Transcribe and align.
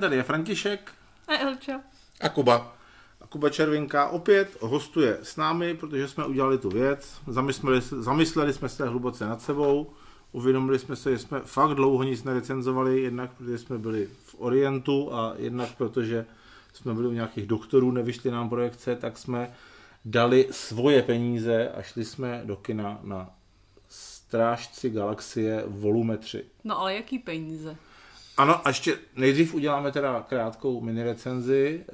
tady 0.00 0.16
je 0.16 0.22
František. 0.22 0.92
A 1.28 1.38
Elča. 1.38 1.80
A 2.20 2.28
Kuba. 2.28 2.76
A 3.20 3.26
Kuba 3.26 3.50
Červinka 3.50 4.08
opět 4.08 4.56
hostuje 4.60 5.18
s 5.22 5.36
námi, 5.36 5.74
protože 5.74 6.08
jsme 6.08 6.26
udělali 6.26 6.58
tu 6.58 6.68
věc. 6.68 7.20
Zamysleli, 7.26 7.80
zamysleli 7.80 8.52
jsme 8.52 8.68
se 8.68 8.88
hluboce 8.88 9.26
nad 9.26 9.42
sebou. 9.42 9.90
Uvědomili 10.32 10.78
jsme 10.78 10.96
se, 10.96 11.10
že 11.10 11.18
jsme 11.18 11.40
fakt 11.40 11.74
dlouho 11.74 12.02
nic 12.02 12.24
nerecenzovali, 12.24 13.00
jednak 13.00 13.30
protože 13.32 13.58
jsme 13.58 13.78
byli 13.78 14.08
v 14.24 14.34
Orientu 14.38 15.14
a 15.14 15.34
jednak 15.36 15.76
protože 15.76 16.26
jsme 16.72 16.94
byli 16.94 17.08
u 17.08 17.12
nějakých 17.12 17.46
doktorů, 17.46 17.90
nevyšly 17.90 18.30
nám 18.30 18.48
projekce, 18.48 18.96
tak 18.96 19.18
jsme 19.18 19.54
dali 20.04 20.48
svoje 20.50 21.02
peníze 21.02 21.68
a 21.68 21.82
šli 21.82 22.04
jsme 22.04 22.42
do 22.44 22.56
kina 22.56 23.00
na 23.02 23.30
Strážci 23.88 24.90
galaxie 24.90 25.64
volume 25.66 26.16
3. 26.16 26.44
No 26.64 26.80
ale 26.80 26.94
jaký 26.94 27.18
peníze? 27.18 27.76
Ano, 28.40 28.66
a 28.66 28.68
ještě 28.68 28.98
nejdřív 29.16 29.54
uděláme 29.54 29.92
teda 29.92 30.24
krátkou 30.28 30.80
mini 30.80 31.02
recenzi 31.02 31.84
e, 31.88 31.92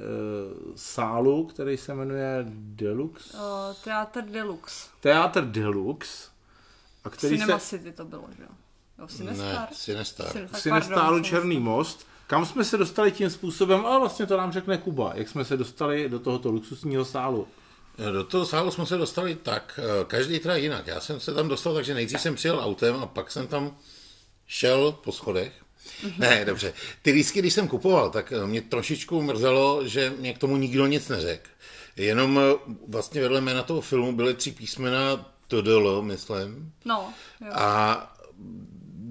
sálu, 0.77 1.47
který 1.47 1.77
se 1.77 1.95
jmenuje 1.95 2.45
Deluxe. 2.49 3.39
Uh, 3.39 3.75
Teatr 3.85 4.23
Deluxe. 4.23 4.89
Teatr 5.01 5.45
Deluxe. 5.45 6.29
A 7.05 7.11
který 7.11 7.39
Cinema 7.39 7.59
se... 7.59 7.79
City 7.79 7.93
to 7.93 8.05
bylo, 8.05 8.25
že 8.37 8.43
jo? 8.43 8.49
Jo, 8.99 9.09
Sinestar. 9.09 9.47
Ne, 9.47 9.69
Sinestar. 9.73 10.33
Sinestar. 10.33 10.61
Sinestaru 10.61 11.21
Černý 11.21 11.61
most. 11.61 12.07
Kam 12.27 12.47
jsme 12.47 12.65
se 12.65 12.77
dostali 12.77 13.13
tím 13.13 13.31
způsobem, 13.31 13.87
ale 13.87 14.01
vlastně 14.01 14.27
to 14.27 14.37
nám 14.37 14.53
řekne 14.53 14.79
Kuba, 14.79 15.13
jak 15.15 15.29
jsme 15.29 15.45
se 15.45 15.57
dostali 15.57 16.09
do 16.09 16.21
tohoto 16.21 16.51
luxusního 16.51 17.05
sálu. 17.05 17.49
Do 18.13 18.25
toho 18.25 18.47
sálu 18.47 18.71
jsme 18.71 18.87
se 18.87 18.97
dostali 18.97 19.35
tak, 19.35 19.81
eh, 19.83 20.05
každý 20.05 20.39
teda 20.39 20.57
jinak. 20.57 20.87
Já 20.87 21.01
jsem 21.01 21.21
se 21.21 21.35
tam 21.35 21.49
dostal, 21.49 21.75
takže 21.75 21.95
nejdřív 21.95 22.21
jsem 22.21 22.35
přijel 22.35 22.61
autem 22.61 22.97
a 22.97 23.07
pak 23.07 23.31
jsem 23.31 23.47
tam 23.47 23.77
šel 24.47 24.93
po 24.93 25.13
schodech. 25.13 25.66
Mm-hmm. 26.03 26.19
Ne, 26.19 26.45
dobře. 26.45 26.73
Ty 27.03 27.11
lístky, 27.11 27.39
když 27.39 27.53
jsem 27.53 27.69
kupoval, 27.69 28.11
tak 28.11 28.33
eh, 28.33 28.47
mě 28.47 28.63
trošičku 28.63 29.23
mrzelo, 29.23 29.89
že 29.89 30.13
mě 30.19 30.35
k 30.35 30.39
tomu 30.39 30.57
nikdo 30.57 30.87
nic 30.87 31.09
neřekl. 31.09 31.51
Jenom 31.97 32.39
eh, 32.39 32.75
vlastně 32.89 33.21
vedle 33.21 33.41
jména 33.41 33.63
toho 33.63 33.81
filmu 33.81 34.13
byly 34.13 34.35
tři 34.35 34.53
písmena 34.53 35.33
TDL, 35.49 36.03
myslím. 36.03 36.73
No. 36.85 37.13
Jo. 37.41 37.53
A 37.53 38.17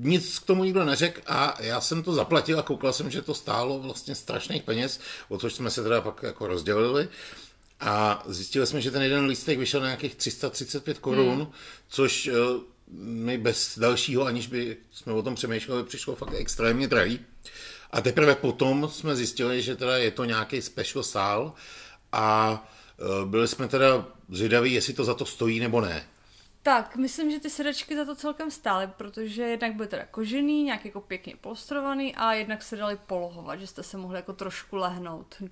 nic 0.05 0.39
k 0.39 0.45
tomu 0.45 0.63
nikdo 0.63 0.85
neřekl 0.85 1.21
a 1.27 1.57
já 1.59 1.81
jsem 1.81 2.03
to 2.03 2.13
zaplatil 2.13 2.59
a 2.59 2.63
koukal 2.63 2.93
jsem, 2.93 3.11
že 3.11 3.21
to 3.21 3.33
stálo 3.33 3.79
vlastně 3.79 4.15
strašných 4.15 4.63
peněz, 4.63 4.99
o 5.29 5.37
což 5.37 5.53
jsme 5.53 5.71
se 5.71 5.83
teda 5.83 6.01
pak 6.01 6.23
jako 6.23 6.47
rozdělili. 6.47 7.09
A 7.79 8.23
zjistili 8.27 8.67
jsme, 8.67 8.81
že 8.81 8.91
ten 8.91 9.01
jeden 9.01 9.25
lístek 9.25 9.59
vyšel 9.59 9.81
na 9.81 9.87
nějakých 9.87 10.15
335 10.15 10.99
korun, 10.99 11.37
hmm. 11.37 11.51
což 11.87 12.27
eh, 12.27 12.33
mi 12.87 13.37
bez 13.37 13.79
dalšího, 13.79 14.25
aniž 14.25 14.47
by 14.47 14.77
jsme 14.91 15.13
o 15.13 15.23
tom 15.23 15.35
přemýšleli, 15.35 15.83
přišlo 15.83 16.15
fakt 16.15 16.33
extrémně 16.33 16.87
drahý. 16.87 17.19
A 17.91 18.01
teprve 18.01 18.35
potom 18.35 18.89
jsme 18.89 19.15
zjistili, 19.15 19.61
že 19.61 19.75
teda 19.75 19.97
je 19.97 20.11
to 20.11 20.25
nějaký 20.25 20.61
special 20.61 21.03
sál 21.03 21.53
a 22.11 22.63
eh, 22.99 23.25
byli 23.25 23.47
jsme 23.47 23.67
teda 23.67 24.05
zvědaví, 24.29 24.73
jestli 24.73 24.93
to 24.93 25.03
za 25.03 25.13
to 25.13 25.25
stojí 25.25 25.59
nebo 25.59 25.81
ne. 25.81 26.07
Tak, 26.65 26.95
myslím, 26.95 27.31
že 27.31 27.39
ty 27.39 27.49
sedačky 27.49 27.95
za 27.95 28.05
to 28.05 28.15
celkem 28.15 28.51
stály, 28.51 28.87
protože 28.97 29.43
jednak 29.43 29.75
byly 29.75 29.87
teda 29.87 30.05
kožený, 30.05 30.63
nějak 30.63 30.85
jako 30.85 31.01
pěkně 31.01 31.35
polstrovaný 31.41 32.15
a 32.15 32.33
jednak 32.33 32.63
se 32.63 32.75
dali 32.75 32.97
polohovat, 33.07 33.59
že 33.59 33.67
jste 33.67 33.83
se 33.83 33.97
mohli 33.97 34.17
jako 34.17 34.33
trošku 34.33 34.75
lehnout. 34.75 35.43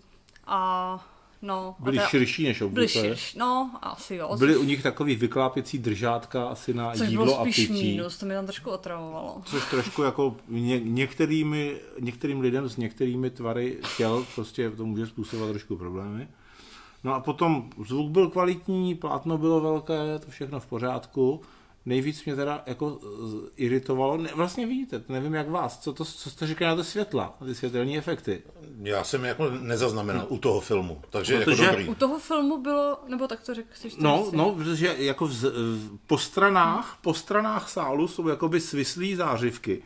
A 0.46 1.13
No, 1.46 1.76
byly 1.80 1.98
teda, 1.98 2.10
širší 2.10 2.44
než 2.44 2.62
obvykle. 2.62 3.02
Byly 3.02 3.08
širší, 3.08 3.40
no, 3.40 3.72
asi 3.82 4.16
jo. 4.16 4.38
Byly 4.38 4.58
u 4.58 4.64
nich 4.64 4.84
takový 4.84 5.16
vyklápěcí 5.16 5.78
držátka 5.78 6.48
asi 6.48 6.74
na 6.74 6.92
což 6.92 7.10
jídlo 7.10 7.26
bylo 7.26 7.40
a 7.40 7.44
pití. 7.44 7.74
Mínus, 7.74 8.18
to 8.18 8.26
mi 8.26 8.34
tam 8.34 8.46
trošku 8.46 8.70
otravovalo. 8.70 9.42
Což 9.46 9.70
trošku 9.70 10.04
jako 10.04 10.36
ně, 10.48 10.80
některými, 10.80 11.76
některým 12.00 12.40
lidem 12.40 12.70
s 12.70 12.78
některými 12.78 13.30
tvary 13.30 13.78
těl 13.98 14.26
prostě 14.36 14.70
to 14.72 14.86
může 14.86 15.08
způsobovat 15.08 15.52
trošku 15.52 15.76
problémy. 15.76 16.28
No 17.04 17.14
a 17.14 17.20
potom 17.20 17.70
zvuk 17.86 18.12
byl 18.12 18.30
kvalitní, 18.30 18.96
plátno 18.96 19.38
bylo 19.38 19.62
velké, 19.62 20.20
to 20.26 20.32
všechno 20.32 20.60
v 20.60 20.66
pořádku. 20.66 21.42
Nejvíc 21.86 22.26
mě 22.26 22.36
teda 22.36 22.64
jako 22.66 23.00
iritovalo, 23.56 24.18
ne, 24.18 24.30
vlastně 24.36 24.68
vidíte, 24.68 25.04
nevím 25.10 25.34
jak 25.34 25.50
vás, 25.50 25.80
co, 25.80 25.94
to, 25.94 26.06
co 26.06 26.30
jste 26.30 26.48
říkali 26.48 26.70
na 26.70 26.84
ty 26.84 26.90
světla, 26.90 27.38
na 27.42 27.48
ty 27.48 27.56
světelné 27.56 27.98
efekty. 27.98 28.42
Já 28.84 29.04
jsem 29.04 29.26
jako 29.26 29.50
nezaznamenal 29.50 30.26
u 30.30 30.38
toho 30.38 30.60
filmu, 30.60 31.02
takže 31.10 31.34
jako 31.34 31.46
Protože 31.46 31.64
jako 31.64 31.76
dobrý. 31.76 31.90
U 31.90 31.96
toho 31.96 32.20
filmu 32.20 32.62
bylo, 32.62 32.98
nebo 33.08 33.28
tak 33.28 33.42
to 33.42 33.54
řekl 33.54 33.70
No, 33.98 34.30
no, 34.34 34.52
protože 34.52 34.96
jako 34.98 35.28
v, 35.28 35.44
po 36.08 36.18
stranách, 36.18 36.86
hmm. 36.86 36.98
po 37.02 37.14
stranách 37.14 37.70
sálu 37.70 38.08
jsou 38.08 38.28
jakoby 38.28 38.60
svislý 38.60 39.16
zářivky, 39.16 39.84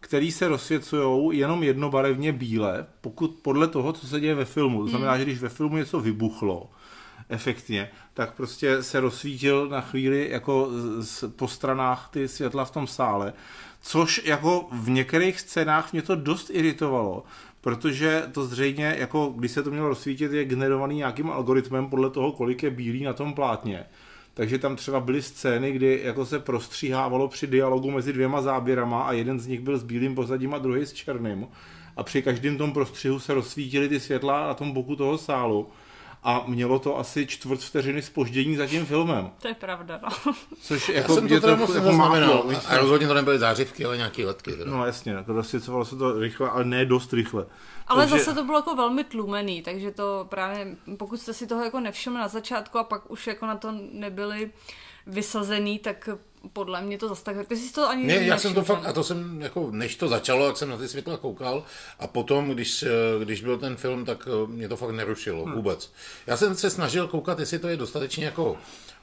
které 0.00 0.30
se 0.32 0.48
rozsvěcují 0.48 1.38
jenom 1.38 1.62
jednobarevně 1.62 2.32
bíle, 2.32 2.86
pokud 3.00 3.38
podle 3.42 3.68
toho, 3.68 3.92
co 3.92 4.06
se 4.06 4.20
děje 4.20 4.34
ve 4.34 4.44
filmu. 4.44 4.82
To 4.82 4.88
znamená, 4.88 5.12
hmm. 5.12 5.20
že 5.20 5.24
když 5.24 5.38
ve 5.38 5.48
filmu 5.48 5.76
něco 5.76 6.00
vybuchlo, 6.00 6.70
efektně, 7.28 7.90
tak 8.14 8.34
prostě 8.34 8.82
se 8.82 9.00
rozsvítil 9.00 9.68
na 9.68 9.80
chvíli 9.80 10.28
jako 10.30 10.68
z, 10.98 11.24
po 11.36 11.48
stranách 11.48 12.08
ty 12.12 12.28
světla 12.28 12.64
v 12.64 12.70
tom 12.70 12.86
sále, 12.86 13.32
což 13.82 14.22
jako 14.24 14.68
v 14.72 14.90
některých 14.90 15.40
scénách 15.40 15.92
mě 15.92 16.02
to 16.02 16.16
dost 16.16 16.50
iritovalo, 16.50 17.24
protože 17.60 18.22
to 18.32 18.44
zřejmě, 18.44 18.96
jako 18.98 19.34
když 19.36 19.52
se 19.52 19.62
to 19.62 19.70
mělo 19.70 19.88
rozsvítit, 19.88 20.32
je 20.32 20.44
generovaný 20.44 20.96
nějakým 20.96 21.30
algoritmem 21.30 21.90
podle 21.90 22.10
toho, 22.10 22.32
kolik 22.32 22.62
je 22.62 22.70
bílý 22.70 23.04
na 23.04 23.12
tom 23.12 23.34
plátně. 23.34 23.84
Takže 24.34 24.58
tam 24.58 24.76
třeba 24.76 25.00
byly 25.00 25.22
scény, 25.22 25.72
kdy 25.72 26.00
jako 26.04 26.26
se 26.26 26.38
prostříhávalo 26.38 27.28
při 27.28 27.46
dialogu 27.46 27.90
mezi 27.90 28.12
dvěma 28.12 28.42
záběrama 28.42 29.02
a 29.02 29.12
jeden 29.12 29.40
z 29.40 29.46
nich 29.46 29.60
byl 29.60 29.78
s 29.78 29.82
bílým 29.82 30.14
pozadím 30.14 30.54
a 30.54 30.58
druhý 30.58 30.86
s 30.86 30.92
černým. 30.92 31.46
A 31.96 32.02
při 32.02 32.22
každém 32.22 32.58
tom 32.58 32.72
prostřihu 32.72 33.18
se 33.18 33.34
rozsvítily 33.34 33.88
ty 33.88 34.00
světla 34.00 34.46
na 34.46 34.54
tom 34.54 34.72
boku 34.72 34.96
toho 34.96 35.18
sálu 35.18 35.68
a 36.22 36.44
mělo 36.46 36.78
to 36.78 36.98
asi 36.98 37.26
čtvrt 37.26 37.60
vteřiny 37.60 38.02
spoždění 38.02 38.56
za 38.56 38.66
tím 38.66 38.86
filmem. 38.86 39.30
To 39.42 39.48
je 39.48 39.54
pravda, 39.54 40.00
no. 40.02 40.32
Což 40.60 40.88
jako 40.88 41.12
Já 41.12 41.18
jsem 41.18 41.28
to 41.28 41.40
teda 41.40 41.56
moc 41.56 41.74
jako 41.74 42.52
A 42.68 42.78
rozhodně 42.78 43.06
to 43.06 43.14
nebyly 43.14 43.38
zářivky, 43.38 43.84
ale 43.84 43.96
nějaké 43.96 44.26
letky. 44.26 44.52
Teda. 44.52 44.70
No 44.70 44.86
jasně, 44.86 45.12
jako 45.12 45.32
rozsvěcovalo 45.32 45.84
se 45.84 45.96
to 45.96 46.20
rychle, 46.20 46.50
ale 46.50 46.64
ne 46.64 46.84
dost 46.84 47.12
rychle. 47.12 47.46
Ale 47.86 48.06
takže... 48.06 48.24
zase 48.24 48.34
to 48.34 48.44
bylo 48.44 48.58
jako 48.58 48.74
velmi 48.74 49.04
tlumený, 49.04 49.62
takže 49.62 49.90
to 49.90 50.26
právě, 50.28 50.76
pokud 50.96 51.20
jste 51.20 51.34
si 51.34 51.46
toho 51.46 51.64
jako 51.64 51.80
nevšimli 51.80 52.18
na 52.18 52.28
začátku 52.28 52.78
a 52.78 52.84
pak 52.84 53.10
už 53.10 53.26
jako 53.26 53.46
na 53.46 53.56
to 53.56 53.74
nebyli 53.92 54.50
vysazený, 55.06 55.78
tak 55.78 56.08
podle 56.52 56.82
mě 56.82 56.98
to 56.98 57.08
zase 57.08 57.24
tak, 57.24 57.48
ty 57.48 57.56
jsi 57.56 57.72
to 57.72 57.88
ani 57.88 58.04
Ne, 58.04 58.14
já 58.14 58.38
jsem 58.38 58.54
to 58.54 58.64
fakt, 58.64 58.86
a 58.86 58.92
to 58.92 59.04
jsem, 59.04 59.40
jako, 59.40 59.70
než 59.70 59.96
to 59.96 60.08
začalo, 60.08 60.46
jak 60.46 60.56
jsem 60.56 60.68
na 60.68 60.76
ty 60.76 60.88
světla 60.88 61.16
koukal 61.16 61.64
a 61.98 62.06
potom, 62.06 62.50
když, 62.50 62.84
když 63.24 63.42
byl 63.42 63.58
ten 63.58 63.76
film, 63.76 64.04
tak 64.04 64.28
eh, 64.28 64.46
mě 64.46 64.68
to 64.68 64.76
fakt 64.76 64.90
nerušilo 64.90 65.44
hmm. 65.44 65.54
vůbec. 65.54 65.92
Já 66.26 66.36
jsem 66.36 66.54
se 66.54 66.70
snažil 66.70 67.08
koukat, 67.08 67.38
jestli 67.38 67.58
to 67.58 67.68
je 67.68 67.76
dostatečně 67.76 68.24
jako 68.24 68.56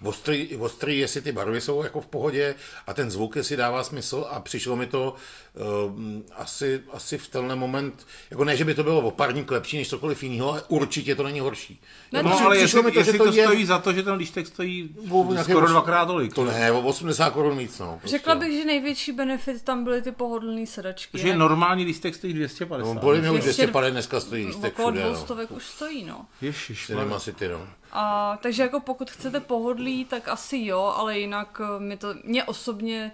ostrý, 0.03 0.55
ostrý, 0.57 0.99
jestli 0.99 1.21
ty 1.21 1.31
barvy 1.31 1.61
jsou 1.61 1.83
jako 1.83 2.01
v 2.01 2.07
pohodě 2.07 2.55
a 2.87 2.93
ten 2.93 3.11
zvuk, 3.11 3.35
jestli 3.35 3.57
dává 3.57 3.83
smysl 3.83 4.27
a 4.29 4.39
přišlo 4.39 4.75
mi 4.75 4.87
to 4.87 5.15
uh, 5.53 5.93
asi, 6.35 6.81
asi 6.91 7.17
v 7.17 7.27
tenhle 7.27 7.55
moment, 7.55 8.07
jako 8.31 8.43
ne, 8.43 8.57
že 8.57 8.65
by 8.65 8.73
to 8.73 8.83
bylo 8.83 9.01
o 9.01 9.11
pár 9.11 9.35
lepší 9.49 9.77
než 9.77 9.89
cokoliv 9.89 10.23
jiného, 10.23 10.51
ale 10.51 10.63
určitě 10.67 11.15
to 11.15 11.23
není 11.23 11.39
horší. 11.39 11.81
No, 12.11 12.21
no 12.23 12.39
ale 12.39 12.57
jestli, 12.57 12.83
mi 12.83 12.91
to, 12.91 12.99
jestli 12.99 13.11
že 13.11 13.17
to, 13.17 13.25
to 13.25 13.31
stojí 13.31 13.59
je... 13.59 13.65
za 13.65 13.79
to, 13.79 13.93
že 13.93 14.03
ten 14.03 14.13
lístek 14.13 14.47
stojí 14.47 14.95
skoro 15.43 15.67
dvakrát 15.67 16.05
tolik. 16.05 16.33
To 16.33 16.45
ne, 16.45 16.71
o 16.71 16.81
80 16.81 17.29
korun 17.29 17.57
víc. 17.57 17.79
No, 17.79 17.97
prostě. 17.99 18.17
Řekla 18.17 18.35
bych, 18.35 18.57
že 18.57 18.65
největší 18.65 19.11
benefit 19.11 19.61
tam 19.61 19.83
byly 19.83 20.01
ty 20.01 20.11
pohodlné 20.11 20.65
sedačky. 20.65 21.17
Že 21.17 21.37
normální 21.37 21.85
lístek 21.85 22.15
stojí 22.15 22.33
250. 22.33 22.93
No, 22.93 23.01
bolí 23.01 23.21
mi 23.21 23.29
už 23.29 23.39
250, 23.39 23.91
dneska 23.91 24.19
stojí 24.19 24.45
lístek 24.45 24.73
Okolo 24.73 24.91
dvoustovek 24.91 25.51
už 25.51 25.63
stojí, 25.63 26.03
no. 26.03 26.25
Ježiš. 26.41 26.85
Cinema 26.85 27.19
City, 27.19 27.47
no. 27.47 27.67
A, 27.97 28.37
takže 28.41 28.63
jako 28.63 28.79
pokud 28.79 29.11
chcete 29.11 29.39
pohodlí, 29.39 30.05
tak 30.05 30.27
asi 30.27 30.57
jo, 30.57 30.93
ale 30.97 31.19
jinak 31.19 31.61
eh, 31.63 31.79
mi 31.79 31.97
to, 31.97 32.15
mě 32.23 32.43
osobně 32.43 33.11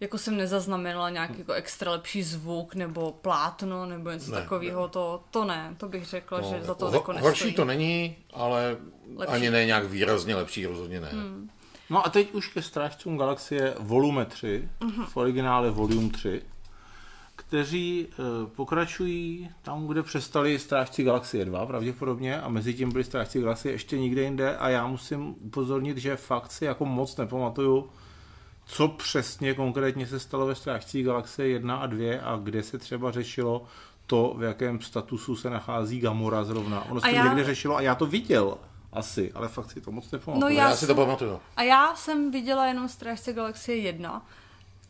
jako 0.00 0.18
jsem 0.18 0.36
nezaznamenala 0.36 1.10
nějaký 1.10 1.38
jako 1.38 1.52
extra 1.52 1.90
lepší 1.90 2.22
zvuk 2.22 2.74
nebo 2.74 3.12
plátno 3.12 3.86
nebo 3.86 4.10
něco 4.10 4.30
ne, 4.30 4.40
takového, 4.40 4.82
ne. 4.82 4.88
To, 4.88 5.22
to 5.30 5.44
ne, 5.44 5.74
to 5.76 5.88
bych 5.88 6.04
řekla, 6.04 6.40
no, 6.40 6.48
že 6.48 6.64
za 6.64 6.74
to 6.74 6.92
jako 6.92 7.12
nestojí. 7.12 7.22
Horší 7.22 7.52
to 7.52 7.64
není, 7.64 8.16
ale 8.32 8.76
lepší. 9.16 9.34
ani 9.34 9.50
ne 9.50 9.66
nějak 9.66 9.84
výrazně 9.84 10.36
lepší, 10.36 10.66
rozhodně 10.66 11.00
ne. 11.00 11.08
Hmm. 11.08 11.50
No 11.90 12.06
a 12.06 12.10
teď 12.10 12.32
už 12.32 12.48
ke 12.48 12.62
Strážcům 12.62 13.18
galaxie 13.18 13.74
volume 13.78 14.24
3, 14.24 14.68
uh-huh. 14.80 15.06
v 15.06 15.16
originále 15.16 15.70
volume 15.70 16.10
3 16.10 16.42
kteří 17.36 18.08
eh, 18.10 18.14
pokračují 18.56 19.50
tam, 19.62 19.86
kde 19.86 20.02
přestali 20.02 20.58
Strážci 20.58 21.02
Galaxie 21.02 21.44
2 21.44 21.66
pravděpodobně 21.66 22.40
a 22.40 22.48
mezi 22.48 22.74
tím 22.74 22.92
byli 22.92 23.04
Strážci 23.04 23.40
Galaxie 23.40 23.74
ještě 23.74 23.98
nikde 23.98 24.22
jinde 24.22 24.56
a 24.56 24.68
já 24.68 24.86
musím 24.86 25.34
upozornit, 25.40 25.96
že 25.96 26.16
fakt 26.16 26.52
si 26.52 26.64
jako 26.64 26.84
moc 26.84 27.16
nepamatuju, 27.16 27.90
co 28.66 28.88
přesně 28.88 29.54
konkrétně 29.54 30.06
se 30.06 30.20
stalo 30.20 30.46
ve 30.46 30.54
Strážcích 30.54 31.06
Galaxie 31.06 31.48
1 31.48 31.76
a 31.76 31.86
2 31.86 32.20
a 32.22 32.36
kde 32.36 32.62
se 32.62 32.78
třeba 32.78 33.10
řešilo 33.10 33.64
to, 34.06 34.34
v 34.38 34.42
jakém 34.42 34.80
statusu 34.80 35.36
se 35.36 35.50
nachází 35.50 36.00
Gamora 36.00 36.44
zrovna. 36.44 36.84
Ono 36.84 37.00
se 37.00 37.12
já... 37.12 37.24
někde 37.24 37.44
řešilo 37.44 37.76
a 37.76 37.80
já 37.80 37.94
to 37.94 38.06
viděl 38.06 38.58
asi, 38.92 39.32
ale 39.32 39.48
fakt 39.48 39.70
si 39.70 39.80
to 39.80 39.92
moc 39.92 40.10
nepamatuju. 40.10 40.40
No 40.40 40.48
já, 40.48 40.68
já 40.68 40.76
si 40.76 40.86
to 40.86 40.94
pamatuju. 40.94 41.40
A 41.56 41.62
já 41.62 41.94
jsem 41.94 42.30
viděla 42.30 42.66
jenom 42.66 42.88
Strážce 42.88 43.32
Galaxie 43.32 43.78
1 43.78 44.26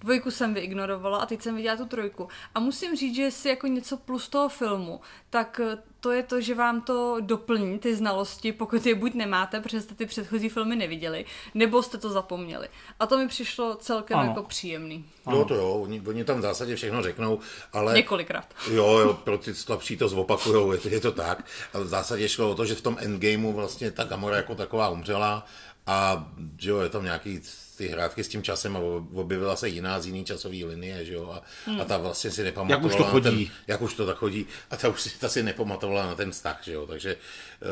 Dvojku 0.00 0.30
jsem 0.30 0.54
vyignorovala 0.54 1.18
a 1.18 1.26
teď 1.26 1.42
jsem 1.42 1.56
viděla 1.56 1.76
tu 1.76 1.86
trojku. 1.86 2.28
A 2.54 2.60
musím 2.60 2.96
říct, 2.96 3.14
že 3.14 3.22
jestli 3.22 3.50
jako 3.50 3.66
něco 3.66 3.96
plus 3.96 4.28
toho 4.28 4.48
filmu, 4.48 5.00
tak 5.30 5.60
eh, 5.64 5.78
to 6.00 6.12
je 6.12 6.22
to, 6.22 6.40
že 6.40 6.54
vám 6.54 6.80
to 6.80 7.16
doplní 7.20 7.78
ty 7.78 7.96
znalosti, 7.96 8.52
pokud 8.52 8.86
je 8.86 8.94
buď 8.94 9.14
nemáte, 9.14 9.60
protože 9.60 9.80
jste 9.80 9.94
ty 9.94 10.06
předchozí 10.06 10.48
filmy 10.48 10.76
neviděli, 10.76 11.24
nebo 11.54 11.82
jste 11.82 11.98
to 11.98 12.10
zapomněli. 12.10 12.68
A 13.00 13.06
to 13.06 13.18
mi 13.18 13.28
přišlo 13.28 13.76
celkem 13.76 14.18
ano. 14.18 14.28
jako 14.28 14.42
příjemný. 14.42 15.04
Jo, 15.30 15.44
to 15.44 15.54
jo, 15.54 15.70
oni, 15.70 16.02
oni 16.06 16.24
tam 16.24 16.38
v 16.38 16.42
zásadě 16.42 16.76
všechno 16.76 17.02
řeknou, 17.02 17.38
ale... 17.72 17.94
Několikrát. 17.94 18.54
Jo, 18.70 18.98
jo, 18.98 19.14
pro 19.14 19.38
ty 19.38 19.54
slabší 19.54 19.96
to 19.96 20.08
zopakujou, 20.08 20.72
je, 20.72 20.78
je 20.84 21.00
to 21.00 21.12
tak. 21.12 21.44
Ale 21.74 21.84
v 21.84 21.88
zásadě 21.88 22.28
šlo 22.28 22.50
o 22.50 22.54
to, 22.54 22.66
že 22.66 22.74
v 22.74 22.80
tom 22.80 22.96
endgameu 23.00 23.52
vlastně 23.52 23.90
ta 23.90 24.04
Gamora 24.04 24.36
jako 24.36 24.54
taková 24.54 24.88
umřela 24.88 25.46
a 25.86 26.28
že 26.58 26.70
jo, 26.70 26.80
je 26.80 26.88
tam 26.88 27.04
nějaký 27.04 27.40
ty 27.76 27.88
hrátky 27.88 28.24
s 28.24 28.28
tím 28.28 28.42
časem 28.42 28.76
a 28.76 28.80
objevila 29.14 29.56
se 29.56 29.68
jiná 29.68 30.00
z 30.00 30.06
jiný 30.06 30.24
časový 30.24 30.64
linie, 30.64 31.04
že 31.04 31.14
jo, 31.14 31.30
a, 31.30 31.42
hmm. 31.66 31.80
a 31.80 31.84
ta 31.84 31.98
vlastně 31.98 32.30
si 32.30 32.44
nepamatovala. 32.44 32.82
Jak 32.82 32.92
už 32.92 32.96
to 32.96 33.04
chodí. 33.04 33.46
Ten, 33.46 33.54
jak 33.66 33.82
už 33.82 33.94
to 33.94 34.06
tak 34.06 34.16
chodí. 34.16 34.46
A 34.70 34.76
ta 34.76 34.88
už 34.88 35.00
si, 35.00 35.18
ta 35.18 35.28
si 35.28 35.42
nepamatovala 35.42 36.06
na 36.06 36.14
ten 36.14 36.30
vztah, 36.30 36.60
že 36.62 36.72
jo, 36.72 36.86
takže, 36.86 37.16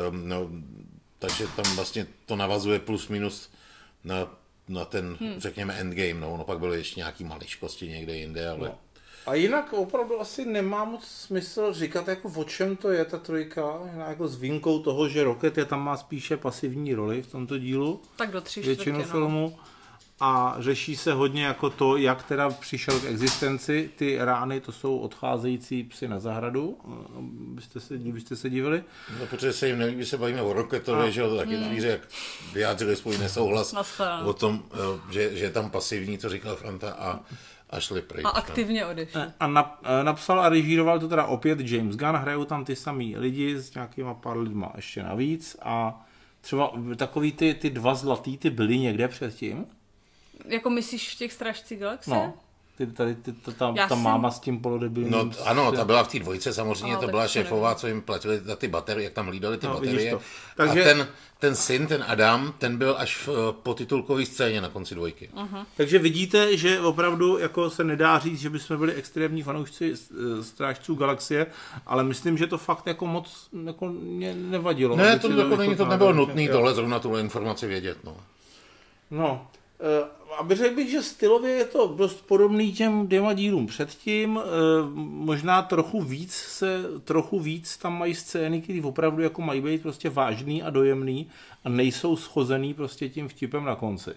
um, 0.09 0.29
no, 0.29 0.49
takže 1.19 1.47
tam 1.55 1.75
vlastně 1.75 2.07
to 2.25 2.35
navazuje 2.35 2.79
plus 2.79 3.07
minus 3.07 3.49
na, 4.03 4.27
na 4.67 4.85
ten, 4.85 5.17
hmm. 5.19 5.39
řekněme, 5.39 5.73
endgame, 5.73 6.19
no, 6.19 6.37
no 6.37 6.43
pak 6.43 6.59
byly 6.59 6.77
ještě 6.77 6.99
nějaký 6.99 7.23
maličkosti 7.23 7.87
někde 7.87 8.17
jinde, 8.17 8.49
ale... 8.49 8.67
No. 8.69 8.79
A 9.25 9.33
jinak 9.33 9.73
opravdu 9.73 10.21
asi 10.21 10.45
nemá 10.45 10.85
moc 10.85 11.03
smysl 11.05 11.73
říkat, 11.73 12.07
jako 12.07 12.31
o 12.35 12.43
čem 12.43 12.75
to 12.75 12.89
je 12.89 13.05
ta 13.05 13.17
trojka, 13.17 13.79
jako 14.07 14.27
s 14.27 14.39
výjimkou 14.39 14.79
toho, 14.79 15.09
že 15.09 15.23
Rocket 15.23 15.57
je 15.57 15.65
tam 15.65 15.83
má 15.83 15.97
spíše 15.97 16.37
pasivní 16.37 16.93
roli 16.93 17.21
v 17.21 17.31
tomto 17.31 17.57
dílu. 17.57 18.01
Tak 18.15 18.31
do 18.31 18.41
tři 18.41 18.61
Většinu 18.61 18.95
čtvrtě, 18.95 19.11
filmu. 19.11 19.53
No 19.57 19.63
a 20.19 20.55
řeší 20.59 20.95
se 20.95 21.13
hodně 21.13 21.45
jako 21.45 21.69
to, 21.69 21.97
jak 21.97 22.23
teda 22.23 22.49
přišel 22.49 22.99
k 22.99 23.05
existenci. 23.05 23.89
Ty 23.95 24.17
rány, 24.19 24.61
to 24.61 24.71
jsou 24.71 24.97
odcházející 24.97 25.83
psy 25.83 26.07
na 26.07 26.19
zahradu, 26.19 26.77
byste 27.29 27.79
se, 27.79 27.97
byste 27.97 28.35
se 28.35 28.49
divili. 28.49 28.83
No, 29.19 29.25
protože 29.25 29.53
se 29.53 29.67
jim 29.67 29.79
nelíbí, 29.79 30.05
se 30.05 30.17
bavíme 30.17 30.41
o 30.41 30.53
Roketovi, 30.53 31.11
že 31.11 31.21
jo, 31.21 31.29
to 31.29 31.37
taky 31.37 31.57
zvíře, 31.57 31.87
jak 31.87 32.01
vyjádřili 32.53 32.95
svůj 32.95 33.17
nesouhlas 33.17 33.75
o 34.25 34.33
tom, 34.33 34.63
že, 35.11 35.37
že 35.37 35.45
je 35.45 35.51
tam 35.51 35.69
pasivní, 35.69 36.17
co 36.17 36.29
říkal 36.29 36.55
Franta 36.55 36.93
a 36.93 37.19
a 37.69 37.79
šli 37.79 38.01
pryč. 38.01 38.25
A 38.25 38.29
aktivně 38.29 38.85
odešli. 38.85 39.21
A 39.39 39.47
nap, 39.47 39.83
napsal 40.03 40.39
a 40.39 40.49
režíroval 40.49 40.99
to 40.99 41.07
teda 41.07 41.25
opět 41.25 41.59
James 41.59 41.95
Gunn, 41.95 42.15
hrajou 42.15 42.45
tam 42.45 42.65
ty 42.65 42.75
samý 42.75 43.17
lidi 43.17 43.55
s 43.55 43.73
nějakýma 43.73 44.13
pár 44.13 44.37
lidma 44.37 44.71
ještě 44.75 45.03
navíc 45.03 45.57
a 45.61 46.05
třeba 46.41 46.71
takový 46.95 47.31
ty, 47.31 47.53
ty 47.53 47.69
dva 47.69 47.95
zlatý, 47.95 48.37
ty 48.37 48.49
byly 48.49 48.79
někde 48.79 49.07
předtím? 49.07 49.65
Jako 50.45 50.69
myslíš 50.69 51.15
v 51.15 51.17
těch 51.17 51.33
Strážcích 51.33 51.79
galaxie? 51.79 52.15
No. 52.15 52.33
Ty, 52.77 52.87
tady, 52.87 53.15
ty, 53.15 53.33
to, 53.33 53.51
ta, 53.51 53.73
ta 53.89 53.95
máma 53.95 54.31
s 54.31 54.39
tím 54.39 54.59
polodebilním... 54.59 55.11
No 55.11 55.31
ano, 55.45 55.71
ta 55.71 55.85
byla 55.85 56.03
v 56.03 56.07
té 56.07 56.19
dvojce 56.19 56.53
samozřejmě, 56.53 56.93
no, 56.93 57.01
to 57.01 57.07
byla 57.07 57.27
šéfová, 57.27 57.75
co 57.75 57.87
jim 57.87 58.01
platili 58.01 58.39
za 58.39 58.55
ty 58.55 58.67
baterie, 58.67 59.03
jak 59.03 59.13
tam 59.13 59.27
lídali 59.27 59.57
ty 59.57 59.67
no, 59.67 59.73
baterie. 59.73 60.17
Takže... 60.55 60.81
A 60.81 60.83
ten, 60.83 61.07
ten 61.39 61.55
syn, 61.55 61.87
ten 61.87 62.05
Adam, 62.07 62.53
ten 62.57 62.77
byl 62.77 62.95
až 62.97 63.27
v, 63.27 63.51
po 63.63 63.73
titulkové 63.73 64.25
scéně 64.25 64.61
na 64.61 64.69
konci 64.69 64.95
dvojky. 64.95 65.29
Uh-huh. 65.35 65.65
Takže 65.77 65.99
vidíte, 65.99 66.57
že 66.57 66.79
opravdu 66.79 67.37
jako 67.37 67.69
se 67.69 67.83
nedá 67.83 68.19
říct, 68.19 68.39
že 68.39 68.49
bychom 68.49 68.77
byli 68.77 68.93
extrémní 68.93 69.43
fanoušci 69.43 69.93
Strážců 70.41 70.95
galaxie, 70.95 71.45
ale 71.85 72.03
myslím, 72.03 72.37
že 72.37 72.47
to 72.47 72.57
fakt 72.57 72.87
jako 72.87 73.05
moc 73.05 73.49
jako 73.65 73.87
mě 73.89 74.35
nevadilo. 74.35 74.95
Ne, 74.95 75.19
to, 75.19 75.31
jako 75.31 75.55
není, 75.55 75.75
to 75.75 75.85
nebylo 75.85 76.13
nutné 76.13 76.47
tohle 76.47 76.73
zrovna 76.73 76.99
tuhle 76.99 77.21
informaci 77.21 77.67
vědět. 77.67 77.97
No. 78.03 78.17
No, 79.11 79.47
Eh, 79.47 79.64
aby 80.39 80.55
řekl 80.55 80.75
bych, 80.75 80.91
že 80.91 81.03
stylově 81.03 81.51
je 81.51 81.65
to 81.65 81.87
dost 81.97 82.27
podobný 82.27 82.73
těm 82.73 83.07
dvěma 83.07 83.33
dílům 83.33 83.67
předtím. 83.67 84.39
Eh, 84.39 84.45
možná 84.95 85.61
trochu 85.61 86.01
víc 86.01 86.33
se, 86.33 86.83
trochu 87.03 87.39
víc 87.39 87.77
tam 87.77 87.99
mají 87.99 88.15
scény, 88.15 88.61
které 88.61 88.81
opravdu 88.83 89.23
jako 89.23 89.41
mají 89.41 89.61
být 89.61 89.81
prostě 89.81 90.09
vážný 90.09 90.63
a 90.63 90.69
dojemný 90.69 91.27
a 91.63 91.69
nejsou 91.69 92.15
schozený 92.15 92.73
prostě 92.73 93.09
tím 93.09 93.27
vtipem 93.27 93.65
na 93.65 93.75
konci. 93.75 94.11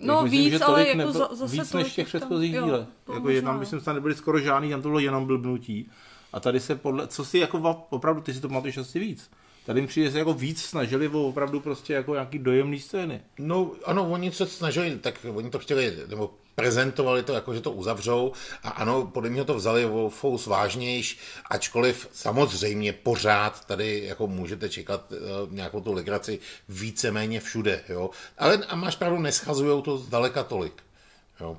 No 0.00 0.22
myslím, 0.22 0.44
víc, 0.44 0.52
že 0.52 0.64
ale 0.64 0.86
jako 0.86 0.98
nebyl, 0.98 1.12
zase 1.12 1.46
víc 1.56 1.72
než 1.72 1.94
těch 1.94 2.06
předchozích 2.06 2.52
dílech. 2.52 2.86
Jako 3.14 3.30
je 3.30 3.42
tam, 3.42 3.58
myslím, 3.58 3.80
tam 3.80 3.94
nebyly 3.94 4.14
skoro 4.14 4.38
žádný, 4.38 4.70
tam 4.70 4.82
to 4.82 4.88
bylo 4.88 4.98
jenom 4.98 5.26
blbnutí. 5.26 5.90
A 6.32 6.40
tady 6.40 6.60
se 6.60 6.76
podle, 6.76 7.06
co 7.06 7.24
si 7.24 7.38
jako 7.38 7.86
opravdu, 7.90 8.20
ty 8.20 8.34
si 8.34 8.40
to 8.40 8.48
pamatuješ 8.48 8.76
asi 8.78 8.98
víc. 8.98 9.30
Tady 9.68 9.80
mi 9.80 9.86
přijde 9.86 10.10
se 10.10 10.18
jako 10.18 10.34
víc 10.34 10.64
snažili 10.64 11.08
o 11.08 11.22
opravdu 11.22 11.60
prostě 11.60 11.92
jako 11.92 12.12
nějaký 12.12 12.38
dojemný 12.38 12.80
scény. 12.80 13.20
No 13.38 13.70
ano, 13.84 14.10
oni 14.10 14.32
se 14.32 14.46
snažili, 14.46 14.98
tak 14.98 15.26
oni 15.34 15.50
to 15.50 15.58
chtěli, 15.58 15.96
nebo 16.08 16.34
prezentovali 16.54 17.22
to 17.22 17.32
jako, 17.32 17.54
že 17.54 17.60
to 17.60 17.70
uzavřou 17.70 18.32
a 18.62 18.70
ano, 18.70 19.06
podle 19.06 19.30
mě 19.30 19.44
to 19.44 19.54
vzali 19.54 19.84
o 19.84 20.08
fous 20.08 20.46
vážnějš, 20.46 21.18
ačkoliv 21.50 22.08
samozřejmě 22.12 22.92
pořád 22.92 23.66
tady 23.66 24.04
jako 24.04 24.26
můžete 24.26 24.68
čekat 24.68 25.12
uh, 25.12 25.52
nějakou 25.52 25.80
tu 25.80 25.92
legraci 25.92 26.38
víceméně 26.68 27.40
všude, 27.40 27.80
jo. 27.88 28.10
Ale 28.38 28.56
a 28.56 28.76
máš 28.76 28.96
pravdu, 28.96 29.18
neschazujou 29.18 29.82
to 29.82 29.98
zdaleka 29.98 30.42
tolik, 30.42 30.82
jo. 31.40 31.56